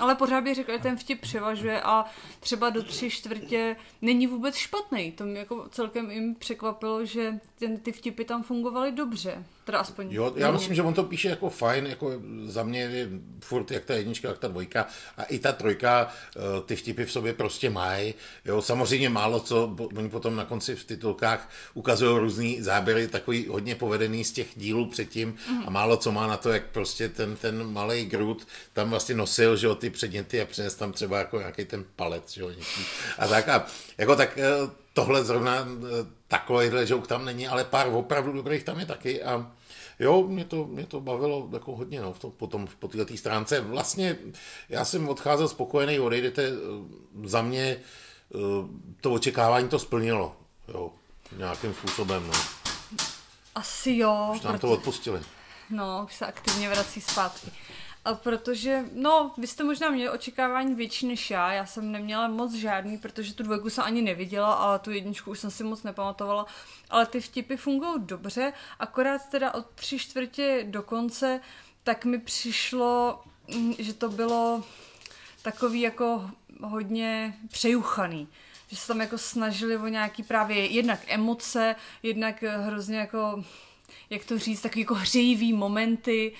Ale 0.00 0.14
pořád 0.14 0.40
bych 0.44 0.54
řekl, 0.54 0.72
že 0.72 0.78
ten 0.78 0.96
vtip 0.96 1.20
převažuje 1.20 1.80
a 1.82 2.04
třeba 2.40 2.70
do 2.70 2.82
tři 2.82 3.10
čtvrtě 3.10 3.76
není 4.02 4.26
vůbec 4.26 4.54
špatný. 4.54 5.12
To 5.12 5.24
mě 5.24 5.38
jako 5.38 5.68
celkem 5.70 6.10
jim 6.10 6.34
překvapilo, 6.34 7.04
že 7.06 7.34
ten, 7.58 7.76
ty 7.76 7.92
vtipy 7.92 8.24
tam 8.24 8.42
fungovaly 8.42 8.92
dobře. 8.92 9.44
Teda 9.64 9.78
aspoň. 9.78 10.06
Jo, 10.10 10.32
já 10.36 10.50
myslím, 10.50 10.74
že 10.74 10.82
on 10.82 10.94
to 10.94 11.04
píše 11.04 11.28
jako 11.28 11.50
fajn, 11.50 11.86
jako 11.86 12.12
za 12.44 12.62
mě 12.62 12.80
je 12.80 13.08
furt 13.40 13.70
jak 13.70 13.84
ta 13.84 13.94
jednička, 13.94 14.28
jak 14.28 14.38
ta 14.38 14.48
dvojka 14.48 14.86
a 15.16 15.22
i 15.22 15.38
ta 15.38 15.52
trojka 15.52 16.08
eh, 16.36 16.40
ty 16.66 16.76
vtipy 16.76 17.04
v 17.04 17.12
sobě 17.12 17.32
prostě 17.32 17.70
mají. 17.70 18.14
Jo, 18.44 18.62
samozřejmě 18.62 19.08
málo 19.08 19.40
co, 19.40 19.76
oni 19.96 20.08
potom 20.08 20.36
na 20.36 20.44
konci 20.44 20.76
v 20.76 20.84
titulkách 20.84 21.50
ukazují 21.74 22.18
různý 22.18 22.62
záběry, 22.62 23.08
takový 23.08 23.46
hodně 23.46 23.74
povedený 23.74 24.24
z 24.24 24.32
těch 24.32 24.48
dílů 24.56 24.86
předtím 24.86 25.36
mm. 25.50 25.62
a 25.66 25.70
málo 25.70 25.96
co 25.96 26.12
má 26.12 26.26
na 26.26 26.36
to, 26.36 26.50
jak 26.50 26.66
prostě 26.66 27.08
ten, 27.08 27.36
ten 27.36 27.72
malý 27.72 28.04
Groot 28.04 28.46
tam 28.72 28.90
vlastně 28.90 29.14
nosil, 29.14 29.56
že 29.56 29.66
jo, 29.66 29.74
ty 29.74 29.89
předměty 29.90 30.40
a 30.40 30.46
přines 30.46 30.74
tam 30.74 30.92
třeba 30.92 31.18
jako 31.18 31.38
nějaký 31.38 31.64
ten 31.64 31.84
palec, 31.96 32.32
že 32.32 32.40
jo, 32.40 32.50
a 33.18 33.26
tak 33.26 33.48
a 33.48 33.66
jako 33.98 34.16
tak 34.16 34.38
eh, 34.38 34.44
tohle 34.92 35.24
zrovna 35.24 35.56
eh, 35.56 36.06
takovýhle 36.28 36.84
joke 36.88 37.08
tam 37.08 37.24
není, 37.24 37.48
ale 37.48 37.64
pár 37.64 37.86
opravdu 37.92 38.32
dobrých 38.32 38.64
tam 38.64 38.78
je 38.80 38.86
taky 38.86 39.22
a 39.22 39.52
jo, 39.98 40.22
mě 40.22 40.44
to, 40.44 40.64
mě 40.64 40.86
to 40.86 41.00
bavilo 41.00 41.48
jako 41.52 41.76
hodně, 41.76 42.00
no, 42.00 42.12
v 42.12 42.18
tom, 42.18 42.30
potom 42.30 42.68
po 42.78 42.88
této 42.88 43.16
stránce. 43.16 43.60
Vlastně 43.60 44.16
já 44.68 44.84
jsem 44.84 45.08
odcházel 45.08 45.48
spokojený, 45.48 46.00
odejdete, 46.00 46.48
eh, 46.48 47.28
za 47.28 47.42
mě 47.42 47.76
to 49.00 49.12
očekávání 49.12 49.68
to 49.68 49.78
splnilo, 49.78 50.36
jo, 50.68 50.90
nějakým 51.36 51.74
způsobem, 51.74 52.26
no. 52.26 52.32
Asi 53.54 53.96
jo. 53.96 54.30
Už 54.34 54.40
nám 54.40 54.52
proto... 54.52 54.66
to 54.66 54.72
odpustili. 54.72 55.20
No, 55.70 56.02
už 56.04 56.14
se 56.14 56.26
aktivně 56.26 56.68
vrací 56.68 57.00
zpátky. 57.00 57.50
A 58.04 58.14
protože, 58.14 58.84
no, 58.92 59.32
vy 59.38 59.46
jste 59.46 59.64
možná 59.64 59.90
měli 59.90 60.10
očekávání 60.10 60.74
větší 60.74 61.06
než 61.06 61.30
já, 61.30 61.52
já 61.52 61.66
jsem 61.66 61.92
neměla 61.92 62.28
moc 62.28 62.52
žádný, 62.52 62.98
protože 62.98 63.34
tu 63.34 63.42
dvojku 63.42 63.70
jsem 63.70 63.84
ani 63.84 64.02
neviděla 64.02 64.52
a 64.52 64.78
tu 64.78 64.90
jedničku 64.90 65.30
už 65.30 65.38
jsem 65.38 65.50
si 65.50 65.64
moc 65.64 65.82
nepamatovala, 65.82 66.46
ale 66.90 67.06
ty 67.06 67.20
vtipy 67.20 67.56
fungují 67.56 67.94
dobře, 67.96 68.52
akorát 68.78 69.28
teda 69.28 69.54
od 69.54 69.66
tři 69.74 69.98
čtvrtě 69.98 70.66
do 70.68 70.82
konce, 70.82 71.40
tak 71.84 72.04
mi 72.04 72.18
přišlo, 72.18 73.22
mm, 73.54 73.74
že 73.78 73.94
to 73.94 74.08
bylo 74.08 74.64
takový 75.42 75.80
jako 75.80 76.30
hodně 76.62 77.38
přejuchaný. 77.48 78.28
Že 78.68 78.76
se 78.76 78.86
tam 78.86 79.00
jako 79.00 79.18
snažili 79.18 79.76
o 79.76 79.88
nějaký 79.88 80.22
právě 80.22 80.66
jednak 80.66 81.00
emoce, 81.06 81.76
jednak 82.02 82.42
hrozně 82.42 82.98
jako, 82.98 83.44
jak 84.10 84.24
to 84.24 84.38
říct, 84.38 84.60
takový 84.60 84.80
jako 84.80 84.94
hřejivý 84.94 85.52
momenty, 85.52 86.32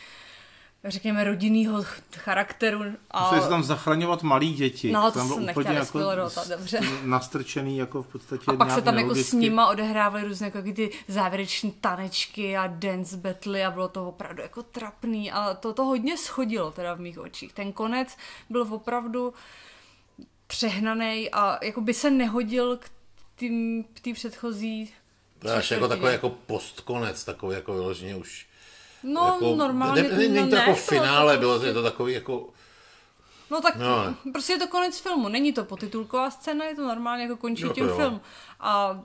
řekněme, 0.84 1.24
rodinného 1.24 1.84
charakteru. 2.16 2.84
A... 3.10 3.22
Museli 3.22 3.42
se 3.42 3.48
tam 3.48 3.62
zachraňovat 3.62 4.22
malí 4.22 4.52
děti. 4.52 4.92
No, 4.92 5.10
to 5.12 5.18
tam 5.18 5.28
jsem 5.28 5.48
úplně 5.48 5.70
jako 5.70 6.00
dobře. 6.48 6.80
Nastrčený 7.04 7.76
jako 7.76 8.02
v 8.02 8.06
podstatě 8.06 8.44
A 8.46 8.56
pak 8.56 8.70
se 8.70 8.82
tam 8.82 8.98
jako 8.98 9.14
s 9.14 9.32
nima 9.32 9.68
odehrávaly 9.68 10.24
různé 10.24 10.46
jako 10.46 10.62
ty 10.62 10.90
závěreční 11.08 11.72
tanečky 11.72 12.56
a 12.56 12.66
dance 12.66 13.16
battle 13.16 13.66
a 13.66 13.70
bylo 13.70 13.88
to 13.88 14.08
opravdu 14.08 14.42
jako 14.42 14.62
trapný 14.62 15.32
a 15.32 15.54
to 15.54 15.72
to 15.72 15.84
hodně 15.84 16.18
schodilo 16.18 16.70
teda 16.70 16.94
v 16.94 17.00
mých 17.00 17.18
očích. 17.18 17.52
Ten 17.52 17.72
konec 17.72 18.16
byl 18.50 18.66
opravdu 18.70 19.34
přehnaný 20.46 21.30
a 21.30 21.64
jako 21.64 21.80
by 21.80 21.94
se 21.94 22.10
nehodil 22.10 22.76
k 23.94 24.00
té 24.00 24.12
předchozí 24.14 24.92
to 25.40 25.48
je 25.48 25.54
až 25.54 25.70
jako 25.70 25.88
takový 25.88 26.12
jako 26.12 26.30
postkonec, 26.30 27.24
takový 27.24 27.54
jako 27.54 27.74
vyloženě 27.74 28.16
už 28.16 28.46
No, 29.02 29.26
jako, 29.26 29.56
normálně. 29.56 30.02
Není 30.02 30.50
to 30.50 30.56
jako 30.56 30.74
finále, 30.74 31.38
bylo 31.38 31.58
to, 31.58 31.66
je 31.66 31.74
to 31.74 31.82
takový 31.82 32.12
jako... 32.12 32.48
No 33.50 33.60
tak 33.60 33.76
No. 33.76 34.04
no. 34.04 34.32
prostě 34.32 34.52
je 34.52 34.58
to 34.58 34.66
konec 34.66 35.00
filmu. 35.00 35.28
Není 35.28 35.52
to 35.52 35.64
potitulková 35.64 36.30
scéna, 36.30 36.64
je 36.64 36.74
to 36.74 36.86
normálně 36.88 37.22
jako 37.22 37.36
končí 37.36 37.62
Jo, 37.62 37.68
to 37.68 37.74
tím 37.74 37.84
jo. 37.84 37.96
film. 37.96 38.20
A 38.60 39.00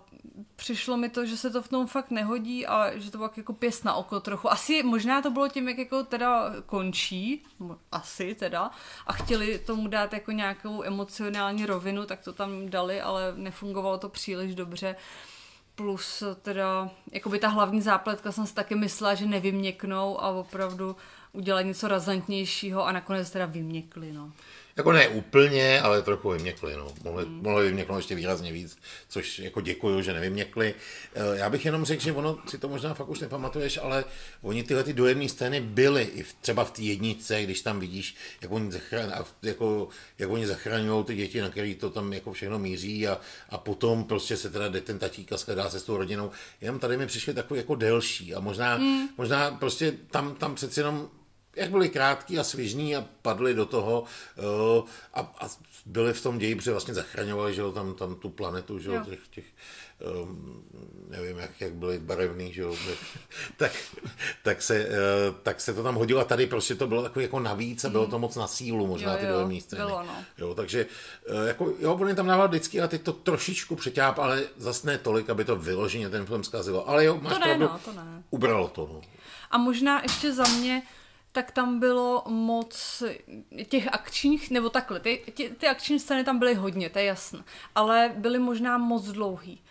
přišlo 0.56 0.98
mi 0.98 1.10
to, 1.10 1.26
že 1.26 1.38
se 1.38 1.50
to 1.50 1.62
v 1.62 1.68
tom 1.68 1.88
fakt 1.88 2.12
nehodí 2.12 2.68
a 2.68 2.98
že 2.98 3.12
to 3.12 3.18
bylo 3.18 3.30
jako 3.38 3.54
pěst 3.54 3.86
na 3.86 3.94
oko 3.94 4.20
trochu. 4.20 4.52
Asi 4.52 4.84
možná 4.84 5.22
to 5.22 5.30
bylo 5.32 5.48
tím, 5.48 5.68
jak 5.68 5.78
jako 5.78 6.04
teda 6.04 6.52
končí, 6.66 7.44
asi 7.92 8.36
teda, 8.36 8.72
a 9.08 9.14
chtěli 9.14 9.60
tomu 9.60 9.88
dát 9.88 10.14
jako 10.14 10.32
nějakou 10.32 10.84
emocionální 10.84 11.66
rovinu, 11.66 12.06
tak 12.06 12.22
to 12.22 12.34
tam 12.34 12.70
dali, 12.70 13.02
ale 13.02 13.34
nefungovalo 13.36 13.98
to 13.98 14.10
příliš 14.10 14.56
dobře. 14.56 14.96
Plus 15.76 16.24
teda, 16.42 16.90
jakoby 17.12 17.40
ta 17.40 17.48
hlavní 17.48 17.82
zápletka 17.82 18.32
jsem 18.32 18.46
si 18.48 18.54
taky 18.54 18.76
myslela, 18.76 19.16
že 19.16 19.26
nevyměknou 19.26 20.22
a 20.22 20.30
opravdu 20.30 20.96
udělají 21.32 21.68
něco 21.68 21.88
razantnějšího 21.88 22.86
a 22.88 22.92
nakonec 22.92 23.30
teda 23.30 23.46
vyměkli, 23.46 24.12
no. 24.12 24.32
Jako 24.78 24.92
ne 24.92 25.08
úplně, 25.08 25.82
ale 25.82 26.02
trochu 26.02 26.30
vyměkli. 26.30 26.76
No. 26.78 26.88
Mohli, 27.04 27.26
hmm. 27.26 27.42
mohli 27.44 27.66
vyměknout 27.66 27.98
ještě 27.98 28.16
výrazně 28.16 28.52
víc, 28.52 28.78
což 29.10 29.40
jako 29.40 29.62
děkuju, 29.62 30.02
že 30.02 30.14
nevyměkli. 30.14 30.76
Eh, 31.14 31.38
Já 31.38 31.50
bych 31.50 31.66
jenom 31.66 31.86
řekl, 31.86 32.04
že 32.04 32.12
ono 32.12 32.38
si 32.48 32.58
to 32.58 32.70
možná 32.70 32.94
fakt 32.94 33.10
už 33.10 33.20
nepamatuješ, 33.20 33.78
ale 33.78 34.06
oni 34.42 34.64
tyhle 34.64 34.84
ty 34.84 34.94
dojemné 34.94 35.30
scény 35.30 35.62
byly 35.62 36.04
i 36.04 36.24
v, 36.24 36.34
třeba 36.42 36.66
v 36.66 36.72
té 36.72 36.82
jednice, 36.82 37.44
když 37.44 37.62
tam 37.62 37.80
vidíš, 37.80 38.16
jak 38.42 38.52
oni, 38.52 38.72
zachraň, 38.72 39.12
jako, 39.42 39.88
jak 40.20 40.30
oni 40.30 40.48
zachraňují 40.48 41.04
ty 41.04 41.16
děti, 41.16 41.42
na 41.42 41.50
který 41.50 41.76
to 41.76 41.90
tam 41.90 42.14
jako 42.14 42.34
všechno 42.34 42.60
míří 42.60 43.08
a, 43.08 43.20
a 43.50 43.58
potom 43.58 44.04
prostě 44.04 44.38
se 44.38 44.50
teda 44.50 44.68
jde 44.68 44.82
ten 44.82 45.00
tatík 45.00 45.32
a 45.32 45.38
shledá 45.38 45.70
se 45.70 45.80
s 45.80 45.84
tou 45.84 45.98
rodinou. 45.98 46.32
Jenom 46.62 46.80
tady 46.80 46.98
mi 46.98 47.08
přišli 47.08 47.34
takový 47.34 47.58
jako 47.58 47.76
delší 47.76 48.36
a 48.36 48.40
možná, 48.40 48.76
hmm. 48.76 49.10
možná 49.18 49.52
prostě 49.52 49.94
tam, 50.12 50.36
tam 50.36 50.56
přeci 50.56 50.80
jenom 50.80 51.10
jak 51.56 51.70
byli 51.70 51.90
krátký 51.90 52.40
a 52.40 52.44
svižní 52.44 52.96
a 52.96 53.06
padli 53.22 53.54
do 53.54 53.66
toho 53.66 54.02
uh, 54.02 54.88
a, 55.14 55.20
a 55.20 55.50
byli 55.86 56.14
v 56.14 56.24
tom 56.24 56.38
ději, 56.38 56.56
protože 56.56 56.72
vlastně 56.72 56.94
zachraňovali 56.94 57.54
že 57.54 57.62
jo, 57.62 57.72
tam, 57.72 57.94
tam 57.94 58.16
tu 58.16 58.30
planetu, 58.30 58.80
že 58.80 58.90
jo, 58.90 59.02
těch, 59.06 59.28
těch 59.28 59.46
um, 60.24 60.64
nevím, 61.10 61.38
jak, 61.38 61.62
jak 61.62 61.74
byli 61.74 62.00
barevný, 62.00 62.54
že 62.54 62.62
jo, 62.62 62.76
tak, 63.58 63.72
tak, 64.44 64.62
se, 64.62 64.86
uh, 64.86 65.36
tak 65.44 65.62
se 65.62 65.74
to 65.74 65.84
tam 65.84 65.96
hodilo 65.96 66.22
a 66.22 66.24
tady 66.24 66.48
prostě 66.48 66.76
to 66.76 66.88
bylo 66.88 67.04
takový 67.04 67.24
jako 67.24 67.40
navíc 67.40 67.86
a 67.86 67.90
bylo 67.90 68.08
to 68.08 68.20
moc 68.20 68.36
na 68.36 68.48
sílu 68.48 68.88
možná 68.88 69.12
Jo, 69.12 69.18
ty 69.18 69.26
jo, 69.26 69.32
dojemné 69.34 69.62
scény. 69.62 69.86
bylo, 69.86 70.04
no. 70.04 70.24
Jo, 70.38 70.56
takže 70.56 70.86
uh, 71.30 71.48
jako, 71.48 71.74
jo, 71.80 71.94
on 71.94 72.16
tam 72.16 72.28
dával 72.28 72.48
vždycky 72.48 72.82
a 72.82 72.88
teď 72.88 73.02
to 73.02 73.14
trošičku 73.14 73.76
přeťáp, 73.76 74.20
ale 74.20 74.44
zase 74.58 74.88
ne 74.88 74.98
tolik, 74.98 75.30
aby 75.30 75.46
to 75.46 75.56
vyloženě 75.56 76.10
ten 76.10 76.26
film 76.26 76.44
zkazilo. 76.44 76.90
Ale 76.90 77.06
jo, 77.06 77.20
máš 77.22 77.34
To 77.34 77.40
ne, 77.40 77.46
pravdu, 77.46 77.64
no, 77.66 77.80
to 77.86 77.94
ne. 77.94 78.24
ubralo 78.30 78.68
to. 78.68 78.90
No. 78.94 79.02
A 79.52 79.58
možná 79.58 80.02
ještě 80.02 80.34
za 80.34 80.44
mě, 80.44 80.82
tak 81.36 81.52
tam 81.52 81.80
bylo 81.80 82.24
moc 82.28 83.04
těch 83.70 83.88
akčních, 83.94 84.52
nebo 84.52 84.70
takhle, 84.70 85.00
ty, 85.00 85.24
ty, 85.34 85.50
ty 85.50 85.68
akční 85.68 86.00
scény 86.00 86.24
tam 86.24 86.40
byly 86.40 86.54
hodně, 86.54 86.90
to 86.90 87.00
je 87.00 87.06
jasné, 87.06 87.44
ale 87.76 88.14
byly 88.16 88.40
možná 88.40 88.78
moc 88.78 89.04
dlouhý. 89.06 89.62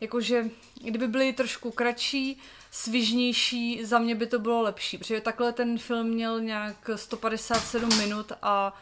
Jakože, 0.00 0.44
kdyby 0.82 1.08
byly 1.08 1.32
trošku 1.32 1.70
kratší, 1.70 2.38
svižnější, 2.70 3.84
za 3.84 3.98
mě 3.98 4.14
by 4.14 4.26
to 4.26 4.38
bylo 4.38 4.62
lepší, 4.62 4.98
protože 4.98 5.20
takhle 5.20 5.52
ten 5.52 5.78
film 5.78 6.06
měl 6.06 6.40
nějak 6.40 6.90
157 6.94 7.98
minut 7.98 8.32
a 8.42 8.80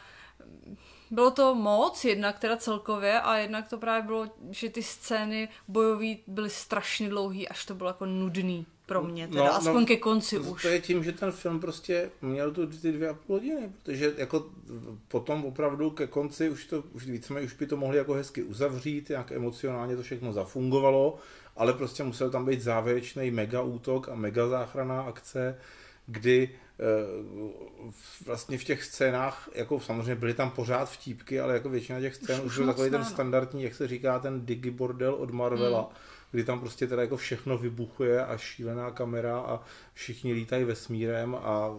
bylo 1.10 1.30
to 1.30 1.54
moc, 1.54 2.04
jednak 2.04 2.38
teda 2.38 2.56
celkově, 2.56 3.20
a 3.20 3.36
jednak 3.36 3.68
to 3.68 3.78
právě 3.78 4.02
bylo, 4.02 4.30
že 4.50 4.70
ty 4.70 4.82
scény 4.82 5.48
bojové 5.68 6.14
byly 6.26 6.50
strašně 6.50 7.08
dlouhý, 7.08 7.48
až 7.48 7.64
to 7.64 7.74
bylo 7.74 7.90
jako 7.90 8.06
nudný 8.06 8.66
pro 8.86 9.02
mě, 9.02 9.28
teda, 9.28 9.44
no, 9.44 9.54
aspoň 9.54 9.80
no, 9.80 9.86
ke 9.86 9.96
konci 9.96 10.38
už. 10.38 10.62
To 10.62 10.68
je 10.68 10.80
tím, 10.80 11.04
že 11.04 11.12
ten 11.12 11.32
film 11.32 11.60
prostě 11.60 12.10
měl 12.22 12.52
tu 12.52 12.66
ty 12.66 12.92
dvě 12.92 13.08
a 13.08 13.14
půl 13.14 13.36
hodiny, 13.36 13.72
protože 13.82 14.12
jako 14.16 14.46
potom 15.08 15.44
opravdu 15.44 15.90
ke 15.90 16.06
konci 16.06 16.48
už 16.48 16.66
to, 16.66 16.84
už 16.92 17.06
víceméně 17.06 17.46
už 17.46 17.54
by 17.54 17.66
to 17.66 17.76
mohli 17.76 17.98
jako 17.98 18.12
hezky 18.12 18.42
uzavřít, 18.42 19.10
jak 19.10 19.32
emocionálně 19.32 19.96
to 19.96 20.02
všechno 20.02 20.32
zafungovalo, 20.32 21.18
ale 21.56 21.72
prostě 21.72 22.02
musel 22.02 22.30
tam 22.30 22.46
být 22.46 22.60
závěrečný 22.60 23.30
mega 23.30 23.62
útok 23.62 24.08
a 24.08 24.14
mega 24.14 24.48
záchranná 24.48 25.02
akce, 25.02 25.58
kdy 26.06 26.50
eh, 26.50 26.84
vlastně 28.26 28.58
v 28.58 28.64
těch 28.64 28.84
scénách, 28.84 29.48
jako 29.54 29.80
samozřejmě 29.80 30.14
byly 30.14 30.34
tam 30.34 30.50
pořád 30.50 30.90
vtípky, 30.90 31.40
ale 31.40 31.54
jako 31.54 31.68
většina 31.68 32.00
těch 32.00 32.14
scén 32.14 32.40
už, 32.40 32.46
už 32.46 32.56
byl 32.56 32.66
takový 32.66 32.90
ten 32.90 33.00
no. 33.00 33.06
standardní, 33.06 33.62
jak 33.62 33.74
se 33.74 33.88
říká, 33.88 34.18
ten 34.18 34.46
digibordel 34.46 35.14
od 35.14 35.30
Marvela, 35.30 35.80
Hmm. 35.80 36.13
Kdy 36.34 36.44
tam 36.44 36.60
prostě 36.60 36.86
teda 36.86 37.02
jako 37.02 37.16
všechno 37.16 37.58
vybuchuje 37.58 38.26
a 38.26 38.36
šílená 38.36 38.90
kamera 38.90 39.38
a 39.38 39.60
všichni 39.92 40.32
lítají 40.32 40.64
vesmírem 40.64 41.34
a 41.34 41.70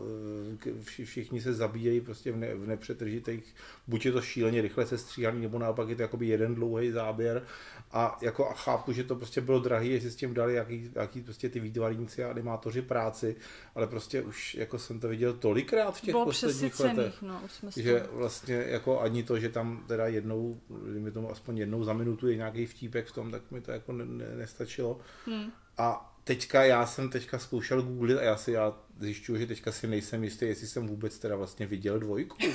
eh, 0.67 1.03
všichni 1.03 1.41
se 1.41 1.53
zabíjejí 1.53 2.01
prostě 2.01 2.31
v, 2.31 2.37
ne, 2.37 2.55
v 2.55 2.67
nepřetržitých, 2.67 3.55
buď 3.87 4.05
je 4.05 4.11
to 4.11 4.21
šíleně 4.21 4.61
rychle 4.61 4.85
se 4.85 4.97
stříhaný, 4.97 5.41
nebo 5.41 5.59
naopak 5.59 5.89
je 5.89 5.95
to 5.95 6.01
jakoby 6.01 6.27
jeden 6.27 6.55
dlouhý 6.55 6.91
záběr. 6.91 7.43
A 7.91 8.17
jako 8.21 8.49
a 8.49 8.53
chápu, 8.53 8.91
že 8.91 9.03
to 9.03 9.15
prostě 9.15 9.41
bylo 9.41 9.59
drahý, 9.59 9.89
jestli 9.89 10.11
s 10.11 10.15
tím 10.15 10.33
dali 10.33 10.53
jaký, 10.53 10.91
jaký 10.95 11.21
prostě 11.21 11.49
ty 11.49 11.59
výtvarníci 11.59 12.23
a 12.23 12.29
animátoři 12.29 12.81
práci, 12.81 13.35
ale 13.75 13.87
prostě 13.87 14.21
už 14.21 14.55
jako 14.55 14.79
jsem 14.79 14.99
to 14.99 15.07
viděl 15.07 15.33
tolikrát 15.33 15.91
v 15.91 16.01
těch 16.01 16.13
bylo 16.13 16.25
posledních 16.25 16.79
letech 16.79 17.21
no, 17.21 17.41
už 17.45 17.51
jsme 17.51 17.71
z 17.71 17.77
že 17.77 18.05
vlastně 18.11 18.55
jako 18.55 19.01
ani 19.01 19.23
to, 19.23 19.39
že 19.39 19.49
tam 19.49 19.83
teda 19.87 20.07
jednou, 20.07 20.59
mi 20.99 21.11
tomu 21.11 21.31
aspoň 21.31 21.57
jednou 21.57 21.83
za 21.83 21.93
minutu 21.93 22.27
je 22.27 22.35
nějaký 22.35 22.65
vtípek 22.65 23.07
v 23.07 23.11
tom, 23.11 23.31
tak 23.31 23.51
mi 23.51 23.61
to 23.61 23.71
jako 23.71 23.91
ne, 23.91 24.05
ne, 24.05 24.44
nestačilo. 24.45 24.99
Hmm. 25.25 25.51
A 25.77 26.15
teďka 26.23 26.63
já 26.63 26.85
jsem 26.85 27.09
teďka 27.09 27.39
zkoušel 27.39 27.81
googlit 27.81 28.17
a 28.17 28.23
já 28.23 28.37
si 28.37 28.51
já 28.51 28.73
zjišťuju, 28.99 29.39
že 29.39 29.47
teďka 29.47 29.71
si 29.71 29.87
nejsem 29.87 30.23
jistý, 30.23 30.45
jestli 30.45 30.67
jsem 30.67 30.87
vůbec 30.87 31.17
teda 31.19 31.35
vlastně 31.35 31.65
viděl 31.65 31.99
dvojku. 31.99 32.37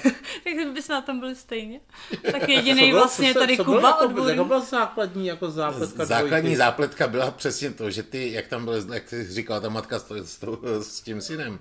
Tak 0.45 0.73
bychom 0.73 0.95
na 0.95 1.01
tom 1.01 1.21
byli 1.21 1.37
stejně. 1.37 1.81
Tak 2.33 2.49
jediný 2.49 2.93
vlastně 2.93 3.33
co- 3.33 3.39
tady 3.39 3.57
co 3.57 3.65
Kuba 3.65 3.89
jako- 3.89 4.05
od 4.05 4.13
Bury. 4.13 4.31
Jaká 4.31 4.45
byla 4.45 4.61
základní 4.61 5.27
jako 5.27 5.51
zápletka 5.51 6.05
Základní 6.05 6.41
dvojky? 6.41 6.57
zápletka 6.57 7.09
byla 7.09 7.31
přesně 7.31 7.71
to, 7.71 7.91
že 7.91 8.03
ty, 8.03 8.33
jak 8.33 8.47
tam 8.47 8.65
byly, 8.65 8.95
jak 8.95 9.05
ty 9.05 9.27
říkala 9.29 9.61
ta 9.61 9.69
matka 9.69 9.99
s, 9.99 10.11
s, 10.25 10.39
s 10.81 11.01
tím 11.01 11.21
synem, 11.21 11.59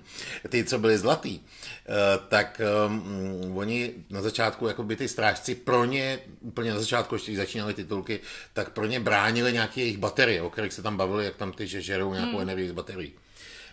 ty, 0.50 0.64
co 0.64 0.80
byli 0.80 0.98
zlatý, 0.98 1.40
eh, 1.40 1.92
tak 2.28 2.62
um, 2.88 3.58
oni 3.58 3.94
na 4.10 4.22
začátku, 4.22 4.68
jako 4.68 4.84
by 4.84 4.96
ty 4.96 5.08
strážci 5.08 5.56
pro 5.56 5.86
ně, 5.86 6.20
úplně 6.42 6.72
na 6.72 6.80
začátku, 6.80 7.16
když 7.16 7.38
začínaly 7.38 7.74
titulky, 7.74 8.20
tak 8.54 8.70
pro 8.70 8.86
ně 8.86 9.00
bránili 9.00 9.54
nějaké 9.54 9.82
jejich 9.82 9.98
baterie, 9.98 10.42
o 10.42 10.50
kterých 10.50 10.74
se 10.74 10.82
tam 10.82 10.98
bavili, 10.98 11.26
jak 11.26 11.36
tam 11.36 11.52
ty, 11.52 11.68
že 11.68 11.82
žerou 11.82 12.14
nějakou 12.14 12.32
hmm. 12.32 12.42
energii 12.42 12.70
z 12.70 12.72
baterií. 12.72 13.14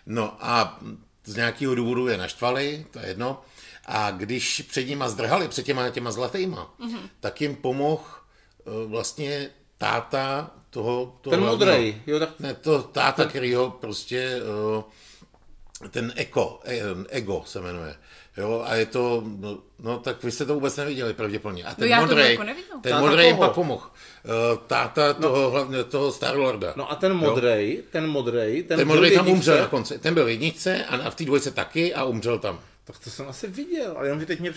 No 0.07 0.37
a 0.39 0.79
z 1.25 1.35
nějakého 1.35 1.75
důvodu 1.75 2.07
je 2.07 2.17
naštvali, 2.17 2.85
to 2.91 2.99
je 2.99 3.07
jedno, 3.07 3.41
a 3.85 4.11
když 4.11 4.61
před 4.61 4.87
nima 4.87 5.09
zdrhali, 5.09 5.47
před 5.47 5.65
těma, 5.65 5.89
těma 5.89 6.11
zlatýma, 6.11 6.73
mm-hmm. 6.79 7.09
tak 7.19 7.41
jim 7.41 7.55
pomohl 7.55 8.03
eh, 8.07 8.87
vlastně 8.87 9.49
táta 9.77 10.51
toho... 10.69 11.19
toho 11.21 11.35
Ten 11.35 11.45
modrej, 11.45 12.01
jo, 12.07 12.19
tak 12.19 12.39
Ne, 12.39 12.53
to 12.53 12.83
táta, 12.83 13.25
který 13.25 13.53
ho 13.53 13.71
prostě, 13.71 14.41
eh, 15.83 15.89
ten 15.89 16.13
Eko, 16.15 16.59
eh, 16.65 16.81
Ego 17.09 17.43
se 17.45 17.61
jmenuje. 17.61 17.95
Jo, 18.37 18.63
a 18.67 18.75
je 18.75 18.85
to, 18.85 19.23
no, 19.39 19.57
no, 19.79 19.99
tak 19.99 20.23
vy 20.23 20.31
jste 20.31 20.45
to 20.45 20.53
vůbec 20.53 20.75
neviděli 20.77 21.13
pravděpodobně. 21.13 21.63
A 21.63 21.75
ten 21.75 21.87
já 21.89 21.97
to 22.01 22.05
modrej, 22.07 22.31
jako 22.31 22.43
neviděl. 22.43 22.77
ten 22.81 22.91
Táta 22.91 23.01
modrej 23.05 23.27
jim 23.27 23.37
pak 23.37 23.51
pomohl. 23.53 23.83
Eh, 24.25 24.57
Táta 24.67 25.13
toho, 25.13 25.49
hlavně 25.51 25.83
toho 25.83 26.11
Starlorda. 26.11 26.73
No 26.77 26.91
a 26.91 26.95
ten 26.95 27.13
modrej, 27.13 27.83
ten 27.91 28.07
modrej, 28.07 28.63
ten, 28.63 28.77
ten 28.77 28.87
modrej 28.87 29.11
tam 29.11 29.25
jedničce. 29.27 29.51
umřel 29.51 29.63
na 29.63 29.67
konci. 29.67 29.99
Ten 29.99 30.13
byl 30.13 30.25
v 30.25 30.29
jedničce 30.29 30.85
a 30.85 30.97
na- 30.97 31.09
v 31.09 31.15
té 31.15 31.25
dvojce 31.25 31.51
taky 31.51 31.93
a 31.93 32.03
umřel 32.03 32.39
tam. 32.39 32.59
Tak 32.83 32.99
to 32.99 33.09
jsem 33.09 33.27
asi 33.29 33.47
viděl, 33.47 33.93
ale 33.97 34.07
jenom, 34.07 34.19
že 34.19 34.25
teď 34.25 34.39
mě 34.39 34.51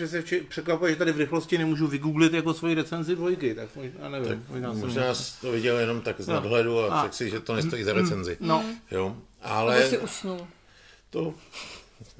překvapuje, 0.48 0.90
že 0.92 0.96
tady 0.98 1.12
v 1.12 1.16
rychlosti 1.18 1.58
nemůžu 1.58 1.86
vygooglit 1.86 2.32
jako 2.32 2.54
svoji 2.54 2.74
recenzi 2.74 3.16
dvojky, 3.16 3.54
tak 3.54 3.68
možná, 3.76 4.08
nevím. 4.08 4.44
možná 4.48 4.72
jsem- 4.72 4.80
Možná 4.80 5.14
jsi 5.14 5.40
to 5.40 5.52
viděl 5.52 5.78
jenom 5.78 6.00
tak 6.00 6.20
z 6.20 6.28
nadhledu 6.28 6.78
a 6.80 6.86
A- 7.00 7.02
řekl 7.02 7.14
si, 7.14 7.30
že 7.30 7.40
to 7.40 7.54
nestojí 7.54 7.84
za 7.84 7.92
recenzi. 7.92 8.36
No. 8.40 8.64
Jo, 8.90 9.16
Ale... 9.42 9.74
ale 9.76 9.88
si 9.88 9.98
usnul. 9.98 10.46
to, 11.10 11.34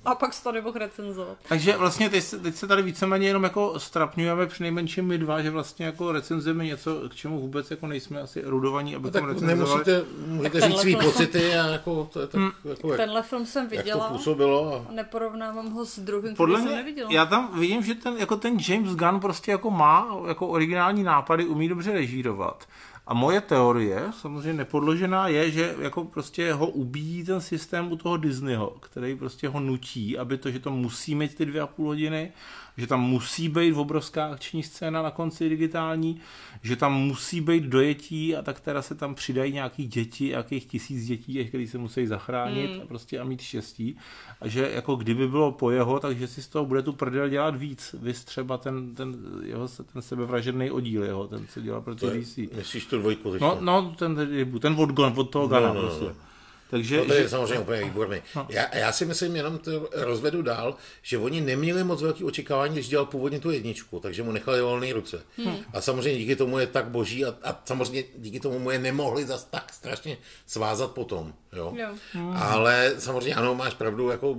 A 0.04 0.14
pak 0.14 0.32
se 0.34 0.42
to 0.44 0.52
nemohl 0.52 0.78
recenzovat. 0.78 1.36
Takže 1.48 1.76
vlastně 1.76 2.10
teď, 2.10 2.24
se- 2.24 2.38
teď 2.38 2.54
se 2.54 2.66
tady 2.66 2.82
víceméně 2.82 3.26
jenom 3.28 3.44
jako 3.44 3.80
strapňujeme 3.80 4.46
přinejmenším 4.46 5.04
my 5.06 5.18
dva, 5.18 5.42
že 5.42 5.50
vlastně 5.50 5.86
jako 5.86 6.12
recenzujeme 6.12 6.64
něco, 6.64 7.08
k 7.08 7.14
čemu 7.14 7.40
vůbec 7.40 7.70
jako 7.70 7.86
nejsme 7.86 8.20
asi 8.20 8.42
erudovaní, 8.42 8.92
no 8.92 8.96
abychom 8.96 9.12
tak 9.12 9.24
recenzovali. 9.24 9.56
nemusíte, 9.58 10.04
můžete 10.26 10.60
Tak 10.60 10.70
říct 10.70 10.80
svý 10.80 10.92
film- 10.94 11.04
pocity 11.04 11.54
a 11.58 11.66
jako, 11.66 12.08
to 12.12 12.20
je 12.20 12.26
tak, 12.26 12.40
jako 12.64 12.88
jak, 12.88 12.96
Tenhle 12.96 13.22
film 13.22 13.46
jsem 13.46 13.62
jak 13.62 13.70
to 13.70 13.76
viděla 13.76 14.08
působilo. 14.08 14.84
A... 14.86 14.90
a 14.90 14.92
neporovnávám 14.92 15.70
ho 15.70 15.86
s 15.86 15.98
druhým, 15.98 16.34
Podle 16.34 16.54
který 16.54 16.64
jsem 16.68 16.72
mě, 16.72 16.82
neviděla. 16.82 17.10
já 17.12 17.26
tam 17.26 17.60
vidím, 17.60 17.82
že 17.82 17.94
ten, 17.94 18.14
jako 18.18 18.36
ten 18.36 18.58
James 18.68 18.94
Gunn 18.96 19.20
prostě 19.20 19.50
jako 19.50 19.70
má 19.70 20.06
jako 20.28 20.46
originální 20.46 21.02
nápady, 21.02 21.44
umí 21.44 21.68
dobře 21.68 21.92
režírovat. 21.92 22.64
A 23.10 23.14
moje 23.14 23.40
teorie, 23.40 24.02
samozřejmě 24.20 24.52
nepodložená, 24.52 25.28
je, 25.28 25.50
že 25.50 25.74
jako 25.80 26.04
prostě 26.04 26.52
ho 26.52 26.66
ubíjí 26.66 27.24
ten 27.24 27.40
systém 27.40 27.92
u 27.92 27.96
toho 27.96 28.16
Disneyho, 28.16 28.76
který 28.80 29.16
prostě 29.16 29.48
ho 29.48 29.60
nutí, 29.60 30.18
aby 30.18 30.38
to, 30.38 30.50
že 30.50 30.58
to 30.58 30.70
musí 30.70 31.14
mít 31.14 31.34
ty 31.34 31.46
dvě 31.46 31.60
a 31.60 31.66
půl 31.66 31.86
hodiny, 31.86 32.32
že 32.80 32.86
tam 32.86 33.00
musí 33.00 33.48
být 33.48 33.72
obrovská 33.72 34.26
akční 34.26 34.62
scéna 34.62 35.02
na 35.02 35.10
konci 35.10 35.48
digitální, 35.48 36.20
že 36.62 36.76
tam 36.76 36.94
musí 36.94 37.40
být 37.40 37.64
dojetí 37.64 38.36
a 38.36 38.42
tak 38.42 38.60
teda 38.60 38.82
se 38.82 38.94
tam 38.94 39.14
přidají 39.14 39.52
nějaký 39.52 39.86
děti, 39.86 40.28
jakých 40.28 40.66
tisíc 40.66 41.06
dětí, 41.06 41.44
který 41.44 41.66
se 41.66 41.78
musí 41.78 42.06
zachránit 42.06 42.76
mm. 42.76 42.82
a 42.82 42.86
prostě 42.86 43.18
a 43.18 43.24
mít 43.24 43.40
štěstí. 43.40 43.96
A 44.40 44.48
že 44.48 44.70
jako 44.74 44.96
kdyby 44.96 45.28
bylo 45.28 45.52
po 45.52 45.70
jeho, 45.70 46.00
takže 46.00 46.26
si 46.26 46.42
z 46.42 46.48
toho 46.48 46.66
bude 46.66 46.82
tu 46.82 46.92
prdel 46.92 47.28
dělat 47.28 47.56
víc. 47.56 47.94
Vy 47.98 48.12
třeba 48.12 48.56
ten, 48.58 48.94
ten, 48.94 49.16
jeho, 49.42 49.68
ten 49.92 50.02
sebevražedný 50.02 50.70
oddíl 50.70 51.04
jeho, 51.04 51.26
ten 51.28 51.46
se 51.46 51.62
dělá 51.62 51.80
pro 51.80 51.94
DC. 51.94 52.36
Myslíš 52.56 52.86
tu 52.86 52.98
dvojku? 52.98 53.32
No, 53.40 53.58
no, 53.60 53.94
ten, 53.98 54.28
ten 54.60 54.76
od, 54.78 55.18
od 55.18 55.30
toho 55.30 55.48
Gana 55.48 55.68
no, 55.68 55.74
no, 55.74 55.82
no. 55.82 55.88
prostě. 55.88 56.04
No. 56.04 56.29
Takže, 56.70 56.96
no 56.96 57.04
to 57.04 57.14
je 57.14 57.22
že... 57.22 57.28
samozřejmě 57.28 57.58
úplně 57.58 57.84
výborný. 57.84 58.22
No. 58.36 58.46
Já, 58.48 58.76
já 58.76 58.92
si 58.92 59.04
myslím, 59.04 59.36
jenom 59.36 59.58
to 59.58 59.88
rozvedu 59.92 60.42
dál, 60.42 60.74
že 61.02 61.18
oni 61.18 61.40
neměli 61.40 61.84
moc 61.84 62.02
velký 62.02 62.24
očekávání, 62.24 62.74
když 62.74 62.88
dělal 62.88 63.06
původně 63.06 63.40
tu 63.40 63.50
jedničku, 63.50 64.00
takže 64.00 64.22
mu 64.22 64.32
nechali 64.32 64.60
volné 64.60 64.92
ruce. 64.92 65.22
Hmm. 65.36 65.56
A 65.72 65.80
samozřejmě 65.80 66.18
díky 66.20 66.36
tomu 66.36 66.58
je 66.58 66.66
tak 66.66 66.88
boží 66.88 67.24
a, 67.24 67.34
a 67.42 67.62
samozřejmě 67.64 68.04
díky 68.18 68.40
tomu 68.40 68.58
mu 68.58 68.70
je 68.70 68.78
nemohli 68.78 69.26
zas 69.26 69.44
tak 69.44 69.72
strašně 69.72 70.16
svázat 70.46 70.90
potom. 70.90 71.32
Jo? 71.52 71.72
jo. 71.76 71.88
Hmm. 72.12 72.36
Ale 72.36 72.94
samozřejmě 72.98 73.34
ano, 73.34 73.54
máš 73.54 73.74
pravdu, 73.74 74.08
jako 74.08 74.30